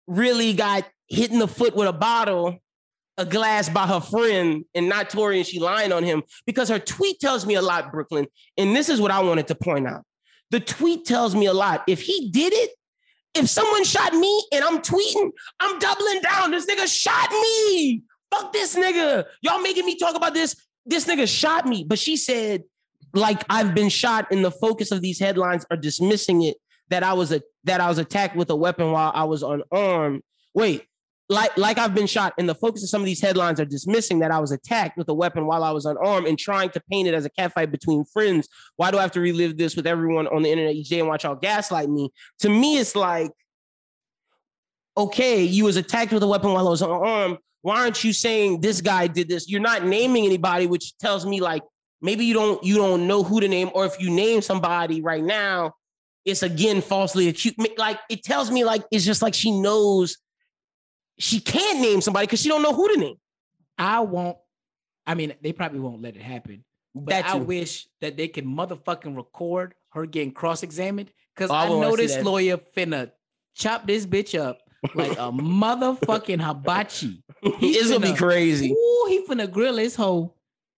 [0.06, 2.58] really got hit in the foot with a bottle
[3.18, 6.78] a glass by her friend and not Tori and she lying on him because her
[6.78, 8.26] tweet tells me a lot, Brooklyn.
[8.56, 10.04] And this is what I wanted to point out.
[10.50, 11.82] The tweet tells me a lot.
[11.86, 12.70] If he did it,
[13.34, 16.52] if someone shot me and I'm tweeting, I'm doubling down.
[16.52, 18.02] This nigga shot me.
[18.30, 19.24] Fuck this nigga.
[19.42, 20.56] Y'all making me talk about this.
[20.86, 21.84] This nigga shot me.
[21.84, 22.62] But she said,
[23.14, 26.56] like I've been shot, and the focus of these headlines are dismissing it
[26.88, 30.22] that I was a that I was attacked with a weapon while I was unarmed.
[30.54, 30.84] Wait,
[31.28, 34.20] like like I've been shot, and the focus of some of these headlines are dismissing
[34.20, 37.06] that I was attacked with a weapon while I was unarmed and trying to paint
[37.06, 38.48] it as a catfight between friends.
[38.76, 41.08] Why do I have to relive this with everyone on the internet each day and
[41.08, 42.10] watch y'all gaslight me?
[42.40, 43.30] To me, it's like,
[44.96, 47.38] okay, you was attacked with a weapon while I was unarmed.
[47.60, 49.50] Why aren't you saying this guy did this?
[49.50, 51.62] You're not naming anybody, which tells me like
[52.00, 55.22] maybe you don't you don't know who to name, or if you name somebody right
[55.22, 55.74] now,
[56.24, 57.58] it's again falsely accused.
[57.76, 60.16] Like it tells me like it's just like she knows
[61.18, 63.16] she can't name somebody because she don't know who to name.
[63.76, 64.36] I won't.
[65.06, 66.64] I mean, they probably won't let it happen.
[66.94, 71.68] But I wish that they could motherfucking record her getting cross-examined because oh, I, I
[71.68, 73.12] know this lawyer finna
[73.54, 74.60] chop this bitch up
[74.94, 77.22] like a motherfucking hibachi.
[77.58, 78.72] He it's gonna be crazy.
[78.72, 80.34] Ooh, he finna grill his hoe.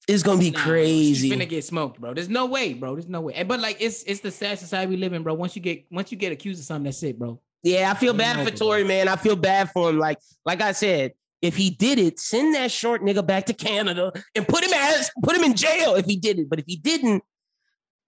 [0.07, 1.29] It's gonna be nah, crazy.
[1.29, 2.13] She's finna get smoked, bro.
[2.13, 2.97] There's no way, bro.
[2.97, 3.43] There's no way.
[3.45, 5.33] But like, it's it's the sad society we live in, bro.
[5.33, 7.41] Once you get once you get accused of something, that's it, bro.
[7.63, 9.09] Yeah, I feel bad for Tory, man.
[9.09, 9.99] I feel bad for him.
[9.99, 14.13] Like, like I said, if he did it, send that short nigga back to Canada
[14.35, 16.49] and put him as put him in jail if he did it.
[16.49, 17.23] But if he didn't,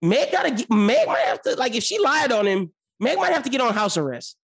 [0.01, 3.33] Meg gotta get Meg might have to like if she lied on him, Meg might
[3.33, 4.37] have to get on house arrest.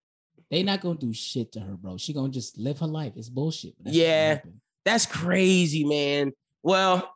[0.50, 1.98] They not gonna do shit to her, bro.
[1.98, 3.14] She gonna just live her life.
[3.16, 3.74] It's bullshit.
[3.84, 4.40] yeah,
[4.86, 6.32] that's crazy, man.
[6.64, 7.14] Well,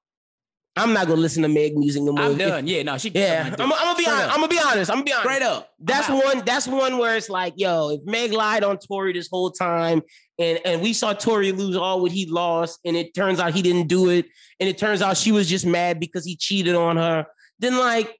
[0.76, 2.24] I'm not gonna listen to Meg music no more.
[2.24, 2.66] I'm done.
[2.68, 3.10] yeah, no, she.
[3.10, 4.30] Yeah, I'm, I'm, gonna be honest.
[4.30, 4.92] I'm gonna be honest.
[4.92, 5.30] I'm gonna be honest.
[5.30, 5.70] Straight up.
[5.80, 6.44] That's one.
[6.46, 10.02] That's one where it's like, yo, if Meg lied on Tory this whole time,
[10.40, 13.62] and and we saw Tory lose all what he lost, and it turns out he
[13.62, 14.26] didn't do it,
[14.60, 17.28] and it turns out she was just mad because he cheated on her.
[17.60, 18.18] Then like,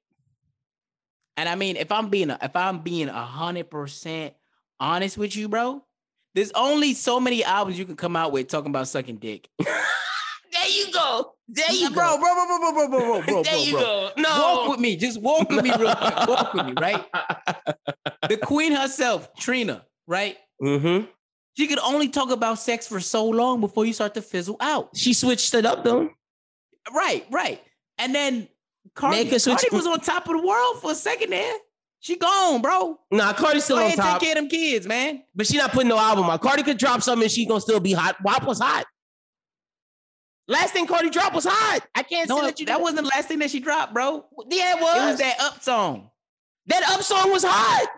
[1.36, 4.32] and I mean, if I'm being a, if I'm being a hundred percent
[4.78, 5.84] honest with you, bro,
[6.36, 9.48] there's only so many albums you can come out with talking about sucking dick.
[10.64, 11.34] There you go.
[11.48, 12.18] There you bro, go.
[12.18, 13.80] Bro, bro, bro, bro, bro, bro, bro, There you bro.
[13.82, 14.10] go.
[14.16, 14.28] No.
[14.28, 14.96] Walk with me.
[14.96, 16.16] Just walk with me real quick.
[16.28, 17.04] Walk with me, right?
[18.28, 20.38] The queen herself, Trina, right?
[20.62, 21.06] Mm-hmm.
[21.56, 24.96] She could only talk about sex for so long before you start to fizzle out.
[24.96, 26.10] She switched it up though.
[26.92, 27.60] Right, right.
[27.98, 28.48] And then
[28.94, 31.54] Cardi, Cardi was on top of the world for a second there.
[32.00, 32.98] She gone, bro.
[33.10, 34.20] Nah, Cardi's still Go on top.
[34.20, 35.22] Take care of them kids, man.
[35.34, 36.40] But she not putting no album out.
[36.42, 38.16] Cardi could drop something and she gonna still be hot.
[38.22, 38.84] WAP was hot.
[40.46, 41.80] Last thing Cardi dropped was hot.
[41.94, 42.66] I can't no, say that you.
[42.66, 44.24] That wasn't the last thing that she dropped, bro.
[44.50, 44.96] Yeah, it was.
[44.96, 46.10] It was that up song.
[46.66, 47.88] That up song was hot.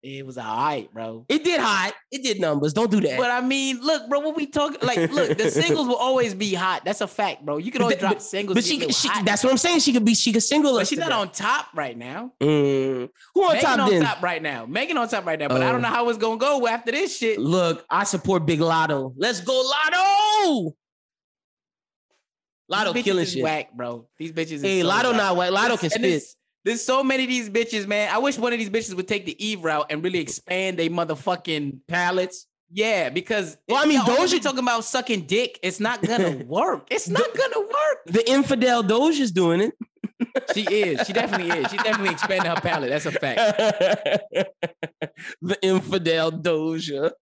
[0.00, 1.26] It was alright, bro.
[1.28, 1.92] It did hot.
[2.12, 2.72] It did numbers.
[2.72, 3.18] Don't do that.
[3.18, 4.20] But I mean, look, bro.
[4.20, 4.78] What we talking?
[4.80, 6.84] Like, look, the singles will always be hot.
[6.84, 7.56] That's a fact, bro.
[7.56, 8.54] You can always drop singles.
[8.54, 9.80] But she, she that's what I'm saying.
[9.80, 10.76] She could be, she could single.
[10.76, 12.32] But she's not on top right now.
[12.40, 13.08] Mm.
[13.34, 13.78] Who on Megan top?
[13.80, 14.02] on then?
[14.02, 14.66] top right now.
[14.66, 15.48] Megan on top right now.
[15.48, 15.88] But uh, I don't oh.
[15.88, 17.40] know how it's gonna go after this shit.
[17.40, 19.14] Look, I support Big Latto.
[19.16, 19.68] Let's go,
[22.70, 22.92] Latto.
[22.92, 23.42] Latto killing shit.
[23.42, 24.06] Whack, bro.
[24.18, 24.62] These bitches.
[24.62, 25.16] Hey, so Latto whack.
[25.16, 25.50] not whack.
[25.50, 26.22] Latto can spit.
[26.64, 28.10] There's so many of these bitches, man.
[28.12, 30.90] I wish one of these bitches would take the Eve route and really expand their
[30.90, 32.46] motherfucking palettes.
[32.70, 35.58] Yeah, because well, I mean, Doja talking about sucking dick.
[35.62, 36.88] It's not gonna work.
[36.90, 37.98] It's not gonna work.
[38.06, 39.74] The infidel Doja's doing it.
[40.54, 41.06] she is.
[41.06, 41.70] She definitely is.
[41.70, 42.90] She definitely expanding her palette.
[42.90, 43.38] That's a fact.
[45.40, 47.12] the infidel Doja.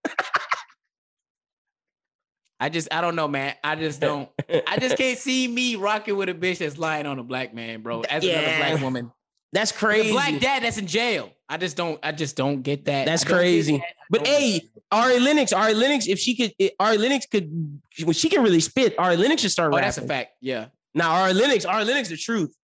[2.58, 3.54] I just I don't know, man.
[3.62, 4.28] I just don't.
[4.66, 7.82] I just can't see me rocking with a bitch that's lying on a black man,
[7.82, 8.00] bro.
[8.02, 8.38] As yeah.
[8.38, 9.12] another black woman.
[9.52, 10.12] That's crazy.
[10.12, 11.30] black dad that's in jail.
[11.48, 11.98] I just don't.
[12.02, 13.06] I just don't get that.
[13.06, 13.78] That's crazy.
[13.78, 13.86] That.
[14.10, 18.42] But hey, Ari Lennox, Ari Lennox, if she could, Ari Lennox could, when she can
[18.42, 19.72] really spit, Ari Lennox should start.
[19.72, 19.86] Oh, rapping.
[19.86, 20.32] that's a fact.
[20.40, 20.66] Yeah.
[20.94, 22.54] Now Ari Lennox, Ari Lennox, the truth.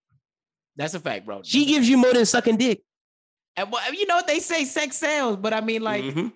[0.76, 1.42] That's a fact, bro.
[1.44, 2.82] She gives you more than sucking dick.
[3.56, 5.36] And well, you know what they say, sex sells.
[5.36, 6.28] But I mean, like, mm-hmm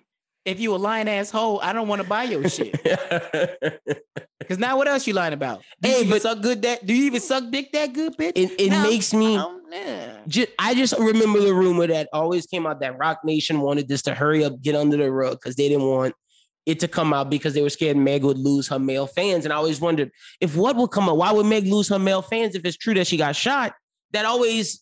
[0.47, 2.73] if you a lying asshole, I don't want to buy your shit.
[4.47, 5.61] Cause now what else you lying about?
[5.81, 8.31] Do hey, you but suck good that do you even suck dick that good, bitch?
[8.33, 9.59] It, it makes me oh,
[10.25, 14.01] just, I just remember the rumor that always came out that Roc Nation wanted this
[14.03, 16.15] to hurry up, get under the rug because they didn't want
[16.65, 19.43] it to come out because they were scared Meg would lose her male fans.
[19.43, 22.21] And I always wondered if what would come out, why would Meg lose her male
[22.21, 23.73] fans if it's true that she got shot?
[24.11, 24.81] That always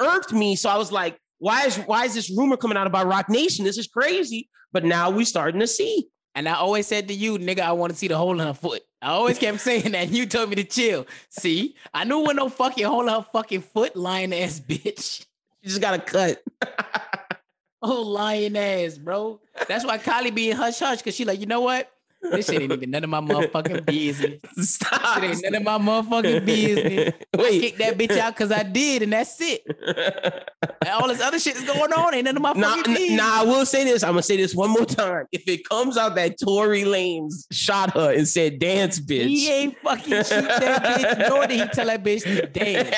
[0.00, 0.56] irked me.
[0.56, 3.64] So I was like, why is why is this rumor coming out about Roc Nation?
[3.64, 4.48] This is crazy.
[4.72, 6.08] But now we starting to see.
[6.34, 8.52] And I always said to you, nigga, I want to see the hole in her
[8.52, 8.82] foot.
[9.00, 10.08] I always kept saying that.
[10.08, 11.06] And you told me to chill.
[11.30, 15.24] See, I knew when no fucking hole in her fucking foot, lying ass bitch.
[15.62, 16.44] You just got to cut.
[17.82, 19.40] oh, lying ass, bro.
[19.66, 21.90] That's why Kylie being hush hush because she like, you know what?
[22.30, 24.40] This shit ain't even none of my motherfucking business.
[24.58, 25.22] Stop.
[25.22, 27.14] It ain't none of my motherfucking business.
[27.36, 27.58] Wait.
[27.58, 29.62] I kicked that bitch out because I did, and that's it.
[29.66, 32.14] and all this other shit is going on.
[32.14, 33.18] Ain't none of my nah, fucking business.
[33.18, 34.02] Nah, I will say this.
[34.02, 35.26] I'm gonna say this one more time.
[35.32, 39.26] If it comes out that Tory Lanez shot her and said dance bitch.
[39.26, 42.94] He ain't fucking shoot that bitch, nor did he tell that bitch to dance.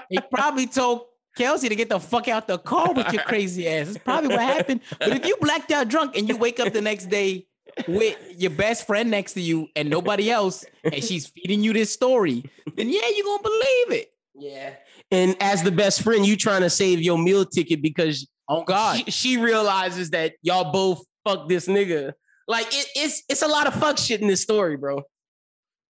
[0.08, 1.06] he probably told
[1.36, 3.88] Kelsey to get the fuck out the car with your crazy ass.
[3.88, 4.80] It's probably what happened.
[4.98, 7.46] But if you blacked out drunk and you wake up the next day
[7.88, 11.92] with your best friend next to you and nobody else, and she's feeding you this
[11.92, 12.44] story,
[12.76, 14.12] then yeah, you're gonna believe it.
[14.34, 14.74] Yeah.
[15.10, 18.96] And as the best friend, you trying to save your meal ticket because oh God,
[18.96, 22.12] she, she realizes that y'all both fuck this nigga.
[22.46, 25.02] Like it, it's it's a lot of fuck shit in this story, bro.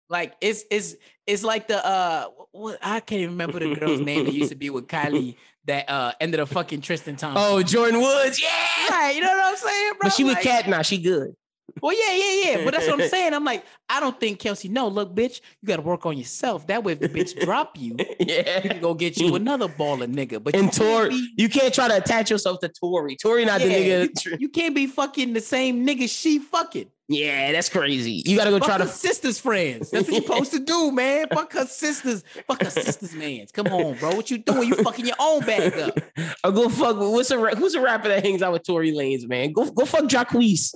[0.08, 4.24] Like it's it's it's like the uh what I can't even remember the girl's name
[4.24, 7.42] that used to be with Kylie that uh ended up fucking Tristan Thompson.
[7.44, 8.48] Oh, Jordyn Woods, yeah,
[8.90, 9.14] right.
[9.14, 9.98] You know what I'm saying, bro?
[10.02, 10.82] But she like, with Cat now.
[10.82, 11.34] She good.
[11.80, 12.64] Well, yeah, yeah, yeah.
[12.64, 13.34] But that's what I'm saying.
[13.34, 14.68] I'm like, I don't think Kelsey.
[14.68, 16.66] No, look, bitch, you got to work on yourself.
[16.66, 20.12] That way, if the bitch drop you, yeah, you can go get you another baller
[20.12, 20.42] nigga.
[20.42, 23.16] But and Tory, you can't try to attach yourself to Tory.
[23.16, 24.24] Tory not yeah, the nigga.
[24.26, 26.90] You, you, can't be fucking the same nigga she fucking.
[27.10, 28.22] Yeah, that's crazy.
[28.26, 29.90] You gotta go Fuck try to sisters friends.
[29.90, 31.26] That's what you're supposed to do, man.
[31.32, 32.22] Fuck her sisters.
[32.46, 33.46] Fuck her sisters, man.
[33.54, 34.14] Come on, bro.
[34.14, 34.68] What you doing?
[34.68, 35.98] You fucking your own bag up.
[36.44, 36.98] Or go fuck.
[36.98, 39.52] What's a who's a rapper that hangs out with Tory Lanez, man?
[39.52, 40.74] Go go fuck Jacquees.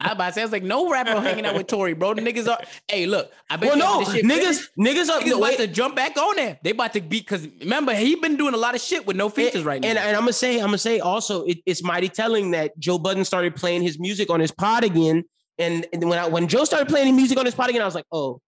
[0.00, 2.14] I about to say, I was like, no rapper hanging out with Tory, bro.
[2.14, 2.58] The niggas are.
[2.88, 3.70] Hey, look, I bet.
[3.70, 6.58] Well, no, niggas, niggas are niggas about to jump back on there.
[6.62, 9.28] They about to be because remember he been doing a lot of shit with no
[9.28, 10.02] features right and, now.
[10.02, 13.24] And I'm gonna say, I'm gonna say also, it, it's mighty telling that Joe Budden
[13.24, 15.24] started playing his music on his pod again.
[15.58, 17.84] And, and when I, when Joe started playing his music on his pod again, I
[17.84, 18.40] was like, oh,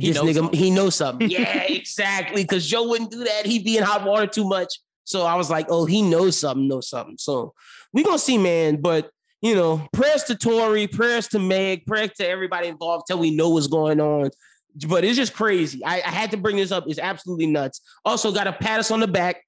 [0.00, 0.58] he this knows nigga, something.
[0.58, 1.30] he knows something.
[1.30, 2.42] yeah, exactly.
[2.42, 3.46] Because Joe wouldn't do that.
[3.46, 4.80] He'd be in hot water too much.
[5.04, 7.16] So I was like, oh, he knows something, knows something.
[7.18, 7.54] So
[7.92, 8.76] we gonna see, man.
[8.76, 9.10] But
[9.40, 13.50] you know, prayers to Tory, prayers to Meg, prayers to everybody involved till we know
[13.50, 14.30] what's going on.
[14.86, 15.84] But it's just crazy.
[15.84, 16.84] I, I had to bring this up.
[16.86, 17.80] It's absolutely nuts.
[18.04, 19.42] Also, got to pat us on the back.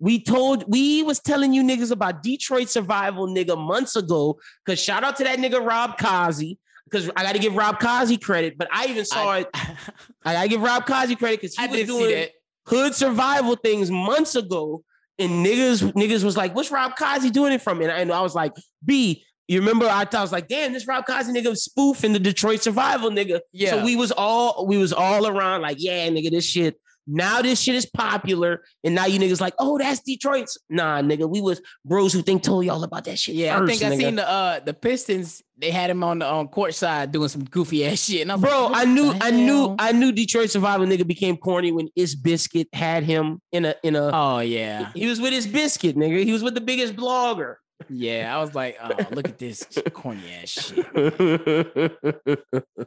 [0.00, 4.38] We told we was telling you niggas about Detroit survival nigga months ago.
[4.64, 6.58] Cause shout out to that nigga Rob Kazi.
[6.84, 9.48] Because I got to give Rob Kazi credit, but I even saw I, it.
[10.24, 12.28] I got to give Rob Kazi credit because he I was doing
[12.66, 14.82] hood survival things months ago
[15.18, 18.20] and niggas niggas was like, "What's Rob Kazi doing it from?" And I, and I
[18.20, 18.52] was like,
[18.84, 22.18] "B." You remember I, I was like, damn, this Rob Kazi nigga was spoofing the
[22.18, 23.40] Detroit survival nigga.
[23.50, 23.70] Yeah.
[23.70, 27.60] So we was all we was all around like, yeah, nigga, this shit now this
[27.60, 30.58] shit is popular, and now you niggas like, oh, that's Detroit's.
[30.68, 33.34] Nah, nigga, we was bros who think told y'all about that shit.
[33.34, 33.94] Yeah, first, I think nigga.
[33.94, 35.42] I seen the uh the Pistons.
[35.56, 38.22] They had him on the on court side doing some goofy ass shit.
[38.22, 41.72] And I bro, like, I knew, I knew, I knew Detroit Survival nigga became corny
[41.72, 44.10] when Is Biscuit had him in a in a.
[44.12, 46.22] Oh yeah, he was with his biscuit, nigga.
[46.24, 47.56] He was with the biggest blogger.
[47.88, 51.94] Yeah, I was like, oh, look at this corny ass shit.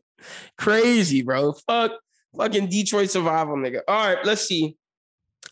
[0.57, 1.53] Crazy, bro.
[1.53, 1.93] Fuck,
[2.37, 3.81] fucking Detroit survival, nigga.
[3.87, 4.77] All right, let's see.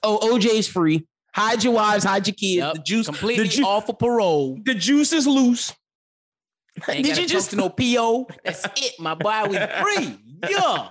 [0.03, 1.07] Oh, OJ's free.
[1.33, 2.57] Hide your wives, hide your kids.
[2.57, 2.73] Yep.
[2.73, 4.57] The juice completely the ju- off of parole.
[4.65, 5.73] The juice is loose.
[6.87, 8.27] Did you just no PO?
[8.43, 9.43] That's it, my boy.
[9.49, 10.17] We free.
[10.49, 10.87] Yeah.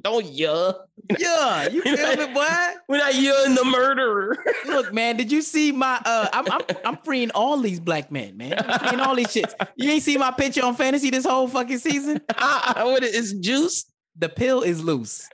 [0.00, 0.72] Don't yeah.
[1.18, 2.46] Yeah, you feel me, boy?
[2.88, 4.36] We're not yelling the murderer.
[4.66, 8.38] Look, man, did you see my uh I'm, I'm I'm freeing all these black men,
[8.38, 8.54] man.
[8.58, 9.52] I'm freeing all these shits.
[9.76, 12.22] You ain't see my picture on fantasy this whole fucking season?
[12.36, 13.84] Uh, what is juice?
[14.16, 15.28] The pill is loose.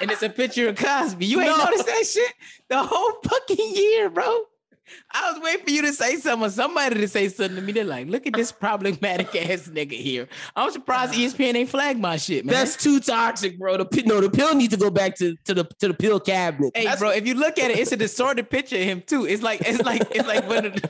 [0.00, 1.26] and it's a picture of Cosby.
[1.26, 1.64] You ain't no.
[1.64, 2.34] noticed that shit
[2.68, 4.42] the whole fucking year, bro.
[5.12, 7.72] I was waiting for you to say something, somebody to say something to me.
[7.72, 10.28] They're like, look at this problematic ass nigga here.
[10.54, 12.54] I'm surprised ESPN ain't flagged my shit, man.
[12.54, 13.78] That's too toxic, bro.
[13.78, 16.20] The pill no, the pill needs to go back to, to the to the pill
[16.20, 16.76] cabinet.
[16.76, 19.26] Hey, That's bro, if you look at it, it's a distorted picture of him too.
[19.26, 20.80] It's like it's like it's like when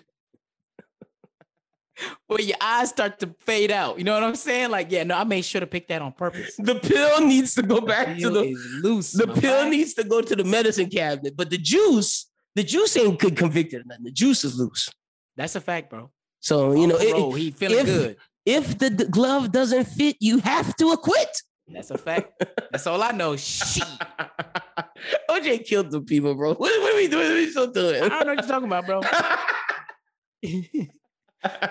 [2.26, 3.98] where your eyes start to fade out.
[3.98, 4.70] You know what I'm saying?
[4.70, 6.54] Like, yeah, no, I made sure to pick that on purpose.
[6.58, 9.12] The pill needs to go back to the loose.
[9.12, 9.70] The pill mind.
[9.70, 13.82] needs to go to the medicine cabinet, but the juice, the juice ain't good convicted
[13.82, 14.04] or nothing.
[14.04, 14.90] The juice is loose.
[15.36, 16.10] That's a fact, bro.
[16.40, 18.16] So you know, oh, bro, it, he feeling if, good.
[18.44, 21.42] If the, the glove doesn't fit, you have to acquit.
[21.68, 22.44] That's a fact.
[22.70, 23.36] That's all I know.
[23.36, 23.82] Shit.
[25.30, 26.50] OJ killed the people, bro.
[26.50, 27.24] What, what are we doing?
[27.24, 28.02] What are we still doing?
[28.02, 29.02] I don't know what you're talking about, bro.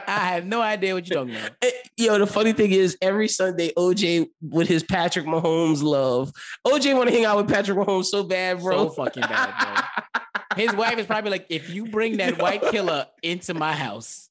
[0.08, 1.52] I have no idea what you're talking about.
[1.62, 6.32] Eh, yo, the funny thing is, every Sunday, OJ with his Patrick Mahomes love.
[6.66, 8.90] OJ want to hang out with Patrick Mahomes so bad, bro.
[8.90, 9.54] So fucking bad,
[10.14, 10.24] bro.
[10.56, 14.30] His wife is probably like, if you bring that white killer into my house,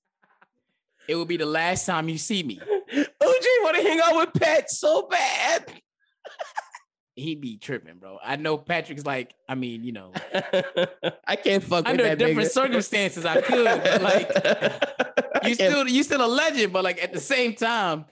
[1.09, 2.59] it will be the last time you see me.
[2.59, 5.83] OJ want to hang out with Pat so bad
[7.17, 8.19] he be tripping, bro.
[8.23, 10.13] I know Patrick's like, I mean, you know,
[11.27, 12.51] I can't fuck under different nigga.
[12.51, 13.25] circumstances.
[13.25, 14.29] I could, but like,
[15.49, 18.07] you still you still a legend, but like at the same time,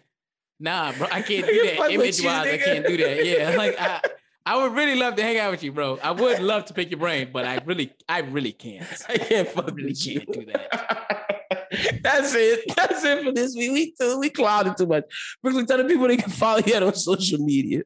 [0.60, 1.90] nah, bro, I can't do that.
[1.90, 3.24] Image wise, I can't do that.
[3.24, 4.00] Yeah, like I.
[4.44, 6.00] I would really love to hang out with you, bro.
[6.02, 8.84] I would love to pick your brain, but I really, I really can't.
[9.08, 10.34] I can't fuck I really can't you.
[10.34, 11.41] do that.
[12.02, 12.74] That's it.
[12.76, 13.72] That's it for this week.
[13.72, 15.04] We too, we clouded too much.
[15.42, 17.82] Brooklyn, tell the people they can follow you on social media.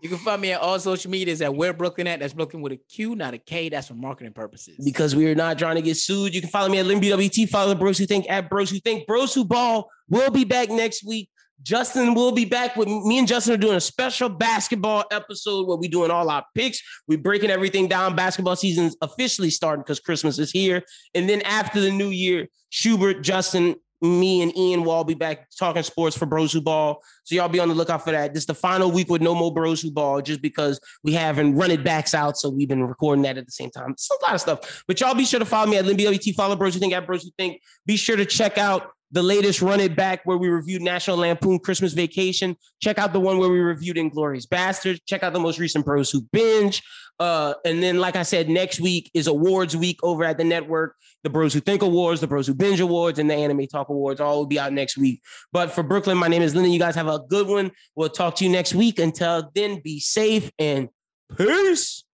[0.00, 2.20] you can find me at all social medias at where Brooklyn at.
[2.20, 3.68] That's Brooklyn with a Q, not a K.
[3.68, 4.76] That's for marketing purposes.
[4.84, 6.34] Because we are not trying to get sued.
[6.34, 7.48] You can follow me at LinBWT.
[7.48, 9.88] Follow the bros who think at bros who think bros who ball.
[10.08, 11.28] We'll be back next week.
[11.62, 15.76] Justin will be back with me and Justin are doing a special basketball episode where
[15.76, 16.80] we're doing all our picks.
[17.06, 18.16] We're breaking everything down.
[18.16, 20.82] Basketball season's officially starting because Christmas is here.
[21.14, 25.48] And then after the new year, Schubert, Justin, me and Ian will all be back
[25.58, 27.02] talking sports for Bros Who Ball.
[27.24, 28.32] So y'all be on the lookout for that.
[28.32, 31.56] This is the final week with no more Bros Who Ball, just because we haven't
[31.56, 32.38] run it backs out.
[32.38, 33.90] So we've been recording that at the same time.
[33.90, 34.84] It's a lot of stuff.
[34.88, 36.34] But y'all be sure to follow me at LinBWT.
[36.34, 37.60] Follow Bros Who Think at Bros Who Think.
[37.84, 41.58] Be sure to check out the latest Run It Back where we reviewed National Lampoon
[41.58, 42.56] Christmas Vacation.
[42.80, 45.00] Check out the one where we reviewed Inglourious Basterds.
[45.06, 46.82] Check out the most recent Bros Who Binge.
[47.18, 50.96] Uh, and then, like I said, next week is awards week over at the network.
[51.22, 54.20] The Bros Who Think Awards, the Bros Who Binge Awards, and the Anime Talk Awards
[54.20, 55.20] all will be out next week.
[55.52, 56.72] But for Brooklyn, my name is Lyndon.
[56.72, 57.72] You guys have a good one.
[57.94, 58.98] We'll talk to you next week.
[58.98, 60.88] Until then, be safe and
[61.36, 62.04] peace.